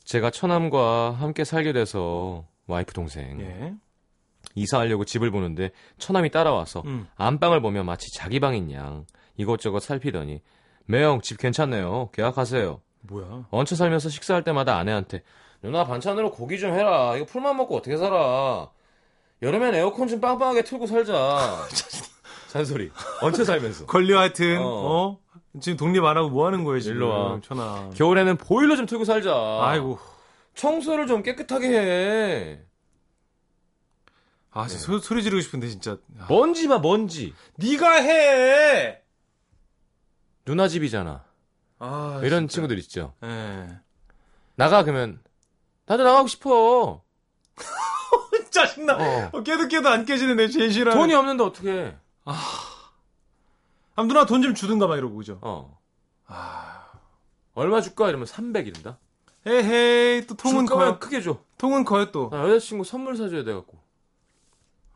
제가 0.03 0.31
처남과 0.31 1.11
함께 1.11 1.43
살게 1.43 1.73
돼서 1.73 2.45
와이프 2.67 2.93
동생. 2.93 3.39
예. 3.41 3.73
이사하려고 4.55 5.05
집을 5.05 5.31
보는데 5.31 5.71
처남이 5.97 6.29
따라와서 6.29 6.83
음. 6.85 7.07
안방을 7.15 7.61
보며 7.61 7.83
마치 7.83 8.11
자기 8.13 8.39
방인 8.39 8.71
양 8.71 9.05
이것저것 9.37 9.79
살피더니 9.79 10.41
매형 10.85 11.21
집 11.21 11.37
괜찮네요. 11.37 12.09
계약하세요. 12.11 12.81
뭐야? 13.03 13.47
얹혀 13.51 13.75
살면서 13.75 14.09
식사할 14.09 14.43
때마다 14.43 14.77
아내한테 14.77 15.23
누나 15.61 15.85
반찬으로 15.85 16.31
고기 16.31 16.59
좀 16.59 16.73
해라. 16.73 17.15
이거 17.15 17.25
풀만 17.25 17.55
먹고 17.57 17.77
어떻게 17.77 17.97
살아. 17.97 18.69
여름엔 19.43 19.75
에어컨 19.75 20.07
좀 20.07 20.21
빵빵하게 20.21 20.63
틀고 20.63 20.87
살자. 20.87 21.67
잔소리. 22.49 22.91
얹혀 23.21 23.43
살면서. 23.43 23.85
권리 23.85 24.13
하여튼 24.13 24.59
어. 24.61 24.63
어. 24.65 25.19
지금 25.59 25.77
독립 25.77 26.03
안 26.05 26.17
하고 26.17 26.29
뭐 26.29 26.47
하는 26.47 26.63
거예요 26.63 26.79
지금? 26.79 26.95
일로 26.97 27.09
와. 27.09 27.39
천하. 27.43 27.89
겨울에는 27.93 28.37
보일러 28.37 28.75
좀 28.77 28.85
틀고 28.85 29.05
살자. 29.05 29.31
아이고. 29.61 29.99
청소를 30.55 31.07
좀 31.07 31.23
깨끗하게 31.23 31.67
해. 31.69 32.59
아, 34.51 34.67
진짜 34.67 34.85
소, 34.85 34.99
소리 34.99 35.23
지르고 35.23 35.41
싶은데 35.41 35.67
진짜. 35.67 35.97
아. 36.19 36.25
먼지 36.29 36.67
봐, 36.67 36.79
먼지. 36.79 37.33
네가 37.57 37.91
해. 38.01 39.01
누나 40.45 40.67
집이잖아. 40.67 41.23
아, 41.79 42.21
이런 42.23 42.43
진짜. 42.43 42.53
친구들 42.53 42.77
있죠. 42.79 43.13
예. 43.23 43.67
나가 44.55 44.83
그러면 44.83 45.19
나도 45.85 46.03
나가고 46.03 46.27
싶어. 46.27 47.01
짜증나. 48.53 48.95
어. 48.97 49.29
어, 49.33 49.43
깨도 49.43 49.67
깨도 49.67 49.89
안 49.89 50.05
깨지는 50.05 50.37
내 50.37 50.47
제일 50.47 50.71
싫어. 50.71 50.93
돈이 50.93 51.13
없는데 51.13 51.43
어떻게? 51.43 51.97
아, 52.25 54.03
누나 54.03 54.25
돈 54.25 54.41
좀 54.41 54.53
주든가 54.55 54.87
막 54.87 54.97
이러고 54.97 55.15
그죠. 55.17 55.39
어. 55.41 55.77
아. 56.27 56.85
얼마 57.55 57.81
줄까? 57.81 58.07
이러면 58.09 58.25
300 58.25 58.67
이른다. 58.67 58.97
에헤이 59.45 60.25
또 60.27 60.35
통은 60.35 60.65
커요. 60.65 60.99
크게 60.99 61.21
줘. 61.21 61.39
통은 61.57 61.83
커요 61.83 62.11
또. 62.11 62.29
나 62.29 62.39
여자친구 62.49 62.83
선물 62.85 63.17
사줘야 63.17 63.43
돼 63.43 63.53
갖고. 63.53 63.77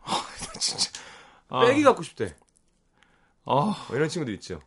진짜. 0.59 0.89
아. 1.49 1.65
빼기 1.65 1.83
갖고 1.83 2.01
싶대. 2.03 2.35
아, 3.45 3.85
뭐 3.87 3.95
이런 3.97 4.09
친구들 4.09 4.33
있죠. 4.35 4.61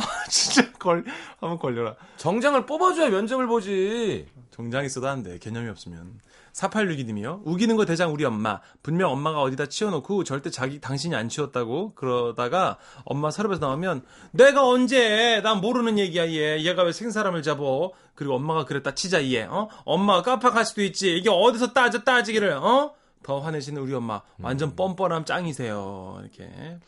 진짜 0.30 0.70
걸 0.72 1.04
한번 1.40 1.58
걸려라. 1.58 1.96
정장을 2.16 2.66
뽑아줘야 2.66 3.10
면접을 3.10 3.46
보지. 3.46 4.26
정장 4.50 4.84
있어도 4.84 5.08
안 5.08 5.22
돼. 5.22 5.38
개념이 5.38 5.68
없으면. 5.68 6.20
4862님이요. 6.52 7.42
우기는 7.44 7.76
거 7.76 7.84
대장 7.84 8.12
우리 8.12 8.24
엄마. 8.24 8.60
분명 8.82 9.12
엄마가 9.12 9.40
어디다 9.42 9.66
치워놓고 9.66 10.24
절대 10.24 10.50
자기 10.50 10.80
당신이 10.80 11.14
안 11.14 11.28
치웠다고 11.28 11.94
그러다가 11.94 12.78
엄마 13.04 13.30
서랍에서 13.30 13.60
나오면 13.60 14.02
내가 14.32 14.66
언제 14.66 15.40
난 15.42 15.60
모르는 15.60 15.98
얘기야 15.98 16.28
얘. 16.28 16.62
얘가 16.62 16.82
왜 16.82 16.92
생사람을 16.92 17.42
잡어. 17.42 17.92
그리고 18.14 18.34
엄마가 18.34 18.64
그랬다 18.64 18.94
치자 18.94 19.24
얘. 19.26 19.44
어? 19.44 19.68
엄마가 19.84 20.22
깜빡할 20.22 20.64
수도 20.64 20.82
있지. 20.82 21.16
이게 21.16 21.30
어디서 21.30 21.72
따져 21.72 22.02
따지기를 22.02 22.50
어? 22.52 22.94
더 23.22 23.40
화내시는 23.40 23.80
우리 23.82 23.94
엄마. 23.94 24.22
완전 24.40 24.74
뻔뻔함 24.74 25.24
짱이세요. 25.24 26.20
이렇게. 26.22 26.78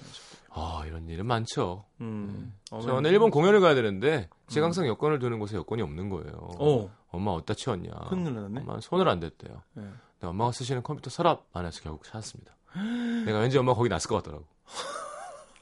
아 0.52 0.82
이런 0.86 1.08
일은 1.08 1.26
많죠. 1.26 1.84
음. 2.00 2.52
저는 2.70 3.10
일본 3.10 3.30
공연을 3.30 3.60
가야 3.60 3.74
되는데 3.74 4.28
제가 4.48 4.66
항상 4.66 4.86
여권을 4.86 5.18
두는 5.18 5.38
곳에 5.38 5.56
여권이 5.56 5.80
없는 5.82 6.08
거예요. 6.10 6.50
어. 6.58 6.90
엄마 7.10 7.30
어디다 7.32 7.54
치웠냐. 7.54 7.90
큰일 8.08 8.34
났네. 8.34 8.60
엄마 8.60 8.80
손을 8.80 9.08
안 9.08 9.20
댔대요. 9.20 9.62
네. 9.74 9.82
근데 9.82 10.26
엄마가 10.26 10.52
쓰시는 10.52 10.82
컴퓨터 10.82 11.08
서랍 11.10 11.46
안에서 11.52 11.80
결국 11.82 12.04
찾았습니다. 12.04 12.56
내가 13.26 13.38
왠지 13.38 13.58
엄마 13.58 13.72
가 13.72 13.76
거기 13.78 13.88
났을 13.88 14.08
것 14.08 14.16
같더라고. 14.16 14.44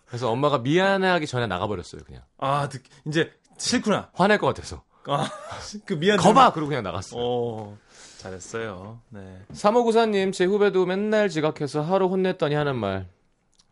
그래서 0.07 0.31
엄마가 0.31 0.59
미안해하기 0.59 1.27
전에 1.27 1.47
나가버렸어요. 1.47 2.03
그냥 2.05 2.23
아, 2.39 2.69
듣- 2.69 2.83
이제 3.07 3.31
싫구나. 3.59 4.11
화낼 4.15 4.39
것 4.39 4.47
같아서. 4.47 4.83
아, 5.07 5.29
그 5.87 5.95
미안. 5.95 6.17
거봐 6.19 6.53
그러고 6.53 6.69
그냥 6.69 6.83
나갔어요. 6.83 7.21
어. 7.23 7.79
잘했어요. 8.19 9.01
네. 9.11 9.43
3호구사님, 9.53 10.33
제 10.33 10.45
후배도 10.45 10.87
맨날 10.87 11.29
지각해서 11.29 11.83
하루 11.83 12.07
혼냈더니 12.07 12.55
하는 12.55 12.77
말. 12.77 13.07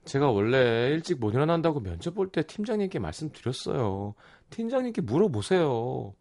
제가 0.07 0.31
원래 0.31 0.89
일찍 0.91 1.19
못 1.19 1.35
일어난다고 1.35 1.81
면접 1.81 2.15
볼 2.15 2.31
때 2.31 2.43
팀장님께 2.43 2.99
말씀드렸어요. 2.99 4.15
팀장님께 4.51 5.03
물어보세요. 5.03 6.15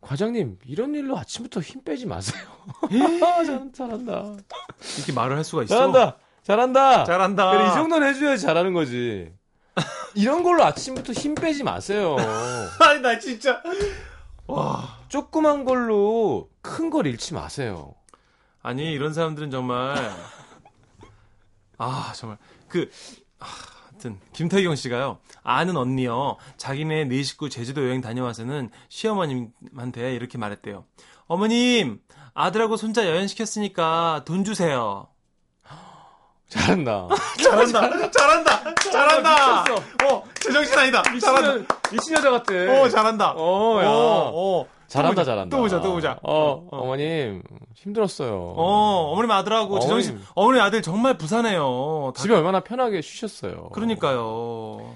과장님, 0.00 0.58
이런 0.66 0.94
일로 0.94 1.18
아침부터 1.18 1.60
힘 1.60 1.82
빼지 1.82 2.06
마세요. 2.06 2.40
잘, 3.20 3.72
잘한다. 3.72 4.36
이렇게 4.96 5.12
말을 5.12 5.36
할 5.36 5.44
수가 5.44 5.64
있어. 5.64 5.74
잘한다. 5.74 6.16
잘한다. 6.42 7.04
잘한다. 7.04 7.50
그래, 7.50 7.66
이 7.68 7.72
정도는 7.74 8.06
해줘야지 8.08 8.42
잘하는 8.42 8.72
거지. 8.74 9.32
이런 10.14 10.42
걸로 10.42 10.64
아침부터 10.64 11.12
힘 11.12 11.34
빼지 11.34 11.64
마세요. 11.64 12.16
아니, 12.80 13.00
나 13.00 13.18
진짜. 13.18 13.62
와. 14.46 14.98
조그만 15.08 15.64
걸로 15.64 16.48
큰 16.62 16.90
걸 16.90 17.06
잃지 17.06 17.34
마세요. 17.34 17.94
아니, 18.62 18.92
이런 18.92 19.12
사람들은 19.12 19.50
정말. 19.50 19.96
아, 21.78 22.12
정말. 22.14 22.38
그, 22.68 22.90
아, 23.40 23.46
하여튼, 23.90 24.20
김태경 24.32 24.76
씨가요. 24.76 25.18
아는 25.42 25.76
언니요. 25.76 26.36
자기네 26.56 27.04
네 27.04 27.22
식구 27.22 27.48
제주도 27.50 27.84
여행 27.88 28.00
다녀와서는 28.00 28.70
시어머님한테 28.88 30.14
이렇게 30.14 30.38
말했대요. 30.38 30.84
어머님, 31.26 32.00
아들하고 32.34 32.76
손자 32.76 33.06
여행시켰으니까 33.06 34.22
돈 34.24 34.44
주세요. 34.44 35.08
잘한다. 36.48 37.08
잘한다. 37.42 38.10
잘한다. 38.10 38.74
잘한다. 38.90 39.62
미쳤어. 39.64 39.82
어, 40.14 40.24
제정신 40.40 40.78
아니다. 40.78 41.02
잘한다. 41.20 41.74
미친 41.92 42.14
여자 42.16 42.30
같아. 42.30 42.54
어, 42.54 42.88
잘한다. 42.88 43.32
어, 43.36 43.82
야. 43.82 43.88
어, 43.88 44.32
어. 44.34 44.77
잘한다, 44.88 45.22
잘한다. 45.22 45.56
또 45.56 45.62
보자, 45.62 45.80
또 45.80 45.92
보자. 45.92 46.18
어, 46.22 46.52
어. 46.52 46.68
어, 46.70 46.86
머님 46.86 47.42
힘들었어요. 47.74 48.54
어, 48.56 49.12
어머님 49.12 49.30
아들하고 49.30 49.76
어머님. 49.76 49.80
제정신, 49.82 50.20
어머니 50.34 50.60
아들 50.60 50.82
정말 50.82 51.18
부산해요. 51.18 52.12
다- 52.16 52.22
집에 52.22 52.34
얼마나 52.34 52.60
편하게 52.60 53.02
쉬셨어요. 53.02 53.68
그러니까요. 53.70 54.94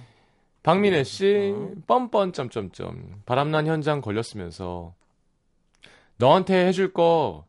박민혜 0.63 1.05
씨, 1.05 1.53
어. 1.55 1.71
뻔뻔 1.87 2.33
점점점 2.33 3.23
바람난 3.27 3.67
현장 3.67 4.01
걸렸으면서 4.01 4.95
너한테 6.17 6.67
해줄 6.67 6.93
거 6.93 7.45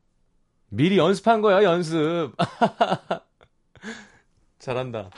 미리 0.70 0.98
연습한 0.98 1.41
거야 1.41 1.64
연습. 1.64 2.34
잘한다. 4.60 5.10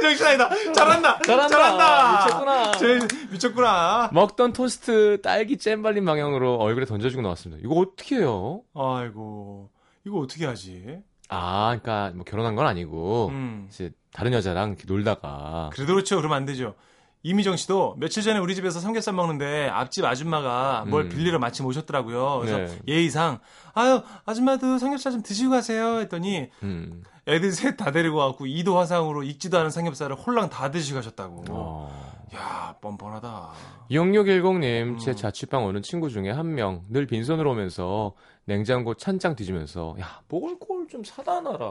제정신 0.00 0.26
아니다. 0.26 0.48
잘한다. 0.72 1.18
잘한다. 1.20 1.48
잘한다. 1.48 2.24
미쳤구나. 2.24 2.72
제, 2.72 2.98
미쳤구나. 3.30 4.10
먹던 4.12 4.52
토스트 4.52 5.20
딸기 5.22 5.58
잼 5.58 5.82
발린 5.82 6.04
방향으로 6.04 6.56
얼굴에 6.56 6.86
던져주고 6.86 7.22
나왔습니다. 7.22 7.60
이거 7.64 7.74
어떻게 7.80 8.16
해요? 8.16 8.62
아이고. 8.74 9.70
이거 10.06 10.18
어떻게 10.18 10.46
하지? 10.46 10.98
아, 11.28 11.76
그러니까 11.80 12.12
뭐 12.16 12.24
결혼한 12.24 12.54
건 12.56 12.66
아니고 12.66 13.28
음. 13.28 13.68
이제 13.70 13.92
다른 14.12 14.32
여자랑 14.32 14.70
이렇게 14.70 14.84
놀다가 14.86 15.70
그래도 15.72 15.92
그렇죠. 15.94 16.16
그러면 16.16 16.38
안 16.38 16.46
되죠. 16.46 16.74
이미정 17.22 17.56
씨도 17.56 17.96
며칠 17.98 18.22
전에 18.22 18.38
우리 18.38 18.54
집에서 18.54 18.80
삼겹살 18.80 19.12
먹는데 19.12 19.68
앞집 19.68 20.04
아줌마가 20.06 20.86
뭘 20.88 21.04
음. 21.04 21.08
빌리러 21.10 21.38
마침 21.38 21.66
오셨더라고요. 21.66 22.38
그래서 22.40 22.56
네. 22.74 22.78
예의상 22.88 23.40
아유 23.74 24.00
아줌마도 24.24 24.78
삼겹살 24.78 25.12
좀 25.12 25.22
드시고 25.22 25.50
가세요 25.50 26.00
했더니 26.00 26.48
음. 26.62 27.02
애들 27.30 27.52
셋 27.52 27.76
다 27.76 27.90
데리고 27.92 28.16
와갖고 28.18 28.46
이도 28.46 28.76
화상으로 28.78 29.22
익지도 29.22 29.58
않은 29.58 29.70
삼겹살을 29.70 30.16
홀랑 30.16 30.50
다 30.50 30.70
드시고 30.70 30.96
가셨다고. 30.98 31.44
어. 31.50 32.10
야 32.34 32.76
뻔뻔하다. 32.80 33.52
6610님, 33.90 34.82
음. 34.82 34.98
제 34.98 35.14
자취방 35.14 35.64
오는 35.64 35.82
친구 35.82 36.08
중에 36.10 36.30
한 36.30 36.54
명, 36.54 36.84
늘 36.88 37.06
빈손으로 37.06 37.50
오면서 37.52 38.14
냉장고 38.44 38.94
찬장 38.94 39.34
뒤지면서, 39.36 39.96
야, 40.00 40.20
먹을 40.28 40.58
걸 40.58 40.80
좀 40.90 41.04
사다 41.04 41.40
놔라. 41.40 41.66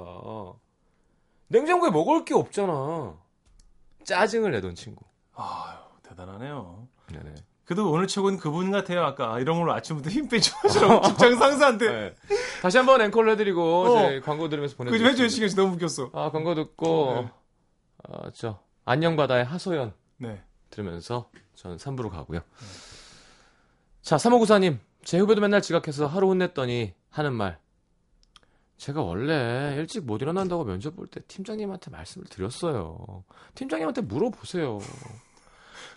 냉장고에 1.50 1.90
먹을 1.92 2.24
게 2.24 2.34
없잖아. 2.34 3.18
짜증을 4.06 4.52
내던 4.52 4.76
친구. 4.76 5.04
아유 5.36 5.78
대단하네요. 6.04 6.88
네네. 7.12 7.36
그래도 7.70 7.92
오늘 7.92 8.08
최고는 8.08 8.40
그분 8.40 8.72
같아요. 8.72 9.04
아까 9.04 9.40
이런 9.40 9.60
걸로 9.60 9.74
아침부터 9.74 10.10
힘 10.10 10.28
마시라고 10.28 11.06
직장 11.08 11.36
상사한테 11.36 11.88
네. 11.88 12.16
다시 12.64 12.78
한번 12.78 13.00
앵콜 13.00 13.30
해드리고, 13.30 13.62
어. 13.62 14.08
이제 14.08 14.22
광고 14.22 14.50
들으면서 14.50 14.76
그좀 14.76 15.06
해줘요. 15.06 15.28
시경 15.28 15.48
씨 15.50 15.56
너무 15.56 15.76
웃겼어. 15.76 16.10
아, 16.14 16.32
광고 16.32 16.56
듣고, 16.56 17.22
네. 17.22 17.30
아, 18.08 18.32
저, 18.34 18.60
안녕 18.86 19.16
바다의 19.16 19.46
하소연 19.46 19.94
네. 20.18 20.42
들으면서 20.72 21.30
전 21.54 21.78
3부로 21.78 22.10
가고요. 22.10 22.40
자, 24.02 24.16
3594님. 24.16 24.80
제 25.04 25.20
후배도 25.20 25.40
맨날 25.40 25.62
지각해서 25.62 26.08
하루 26.08 26.30
혼냈더니 26.30 26.96
하는 27.12 27.34
말. 27.36 27.60
제가 28.78 29.04
원래 29.04 29.76
일찍 29.78 30.06
못 30.06 30.24
일어난다고 30.24 30.64
면접 30.64 30.96
볼 30.96 31.08
때 31.08 31.20
팀장님한테 31.28 31.92
말씀을 31.92 32.26
드렸어요. 32.26 33.24
팀장님한테 33.54 34.02
물어보세요. 34.02 34.80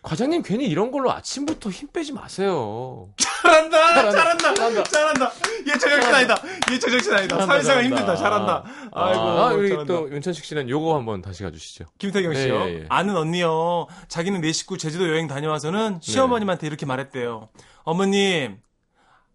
과장님 0.03 0.42
괜히 0.42 0.66
이런 0.66 0.90
걸로 0.90 1.12
아침부터 1.12 1.70
힘 1.70 1.86
빼지 1.92 2.12
마세요. 2.12 3.09
잘한다, 3.16 3.94
잘한다, 4.12 4.55
잘한다. 4.55 4.82
잘한다. 4.82 5.32
얘 5.68 5.78
제정신 5.78 6.14
아니다. 6.14 6.34
얘 6.72 6.78
제정신 6.78 7.14
아니다. 7.14 7.46
사회생활. 7.46 7.84
힘들다. 7.84 8.16
잘한다. 8.16 8.64
아이고, 8.92 9.20
아, 9.20 9.53
우리 9.53 9.68
잘한다. 9.68 9.92
또 9.94 10.11
윤천식 10.11 10.44
씨는 10.44 10.68
요거 10.68 10.96
한번 10.96 11.22
다시 11.22 11.44
가주시죠. 11.44 11.84
김태경 11.98 12.34
씨요. 12.34 12.55
예, 12.62 12.68
예, 12.68 12.74
예. 12.80 12.86
아는 12.88 13.16
언니요. 13.16 13.86
자기는 14.09 14.40
네 14.40 14.50
식구 14.50 14.76
제주도 14.76 15.09
여행 15.09 15.28
다녀와서는 15.28 16.00
시어머님한테 16.03 16.66
이렇게 16.66 16.84
말했대요. 16.84 17.48
어머님, 17.84 18.59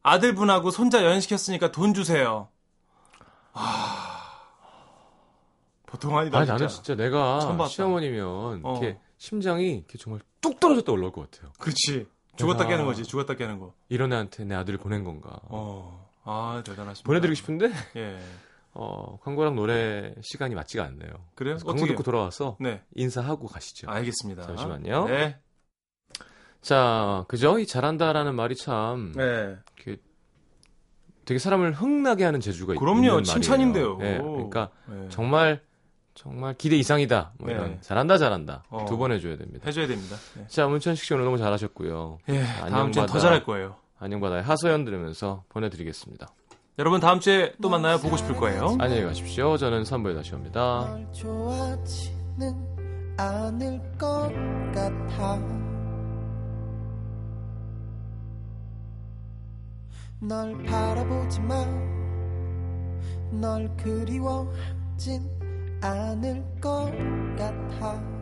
아들분하고 0.03 0.71
손자 0.71 1.01
여행시켰으니까 1.01 1.71
돈 1.71 1.93
주세요. 1.93 2.49
보통 5.85 6.17
아니다. 6.17 6.39
아니 6.39 6.45
진짜. 6.45 6.53
나는 6.57 6.67
진짜 6.67 6.95
내가. 6.95 7.67
시어머니면 7.69 8.61
어. 8.63 8.79
이렇게 8.81 8.97
심장이 9.17 9.75
이렇게 9.77 9.97
정말 9.97 10.21
뚝 10.41 10.59
떨어졌다 10.59 10.91
올라올 10.91 11.11
것 11.11 11.29
같아요. 11.31 11.51
그렇지. 11.59 12.07
죽었다 12.37 12.67
깨는 12.67 12.85
거지. 12.85 13.03
죽었다 13.03 13.35
깨는 13.35 13.59
거. 13.59 13.73
이런 13.89 14.13
애한테 14.13 14.45
내 14.45 14.53
아들을 14.55 14.77
보낸 14.79 15.03
건가. 15.03 15.39
어. 15.45 16.07
아, 16.23 16.61
대단하십니다. 16.65 17.07
보내드리고 17.07 17.33
싶은데 17.35 17.71
예. 17.95 18.19
어, 18.73 19.17
광고랑 19.23 19.55
노래 19.55 20.13
시간이 20.21 20.53
맞지가 20.53 20.83
않네요. 20.83 21.09
그래요? 21.35 21.55
광고 21.57 21.71
어떻게? 21.71 21.87
듣고 21.87 22.03
돌아와서 22.03 22.57
네. 22.59 22.83
인사하고 22.95 23.47
가시죠. 23.47 23.89
알겠습니다. 23.89 24.43
잠시만요. 24.43 25.05
네. 25.07 25.39
자, 26.61 27.25
그죠? 27.27 27.59
이 27.59 27.65
잘한다라는 27.65 28.35
말이 28.35 28.55
참 28.55 29.13
네. 29.15 29.55
이렇게 29.77 30.01
되게 31.25 31.39
사람을 31.39 31.73
흥나게 31.73 32.23
하는 32.23 32.39
재주가 32.39 32.73
있- 32.73 32.77
그럼요. 32.77 32.97
있는 32.99 33.09
말이에요. 33.15 33.23
칭찬인데요. 33.33 33.97
예, 34.01 34.17
그러니까 34.19 34.69
네. 34.87 35.07
정말 35.09 35.61
정말 36.17 36.55
기대 36.55 36.75
이상이다. 36.77 37.33
뭐 37.37 37.47
네. 37.47 37.53
이런 37.53 37.77
잘한다 37.79 38.17
잘한다 38.17 38.63
어. 38.69 38.85
두번 38.89 39.11
해줘야 39.11 39.37
됩니다. 39.37 39.63
해줘야 39.67 39.85
됩니다. 39.85 40.15
네. 40.35 40.47
자, 40.47 40.67
문천식 40.67 41.05
씨 41.05 41.13
오늘 41.13 41.25
너무 41.25 41.37
잘하셨고요. 41.37 42.17
예, 42.29 42.41
다음 42.43 42.91
주에 42.91 43.05
더. 43.05 43.19
잘할 43.19 43.43
거예요. 43.43 43.75
안녕바다의 43.99 44.41
하소연 44.43 44.83
들으면서 44.83 45.43
보내드리겠습니다. 45.49 46.27
여러분 46.79 46.99
다음 46.99 47.19
주에 47.19 47.53
또 47.61 47.69
만나요. 47.69 47.99
보고 47.99 48.17
싶을 48.17 48.35
거예요. 48.35 48.75
안녕히 48.79 49.03
가십시오. 49.03 49.57
저는 49.57 49.83
3부에 49.83 50.15
다시 50.15 50.33
옵니다. 50.33 50.87
널 50.89 51.07
좋아하지는 51.13 53.15
않을 53.17 53.79
것 53.97 54.31
같아 54.73 55.39
널 60.19 60.63
바라보지만 60.63 61.87
널 63.39 63.69
그리워하진 63.77 65.36
않을 65.81 66.43
것 66.61 66.91
같아. 67.37 68.16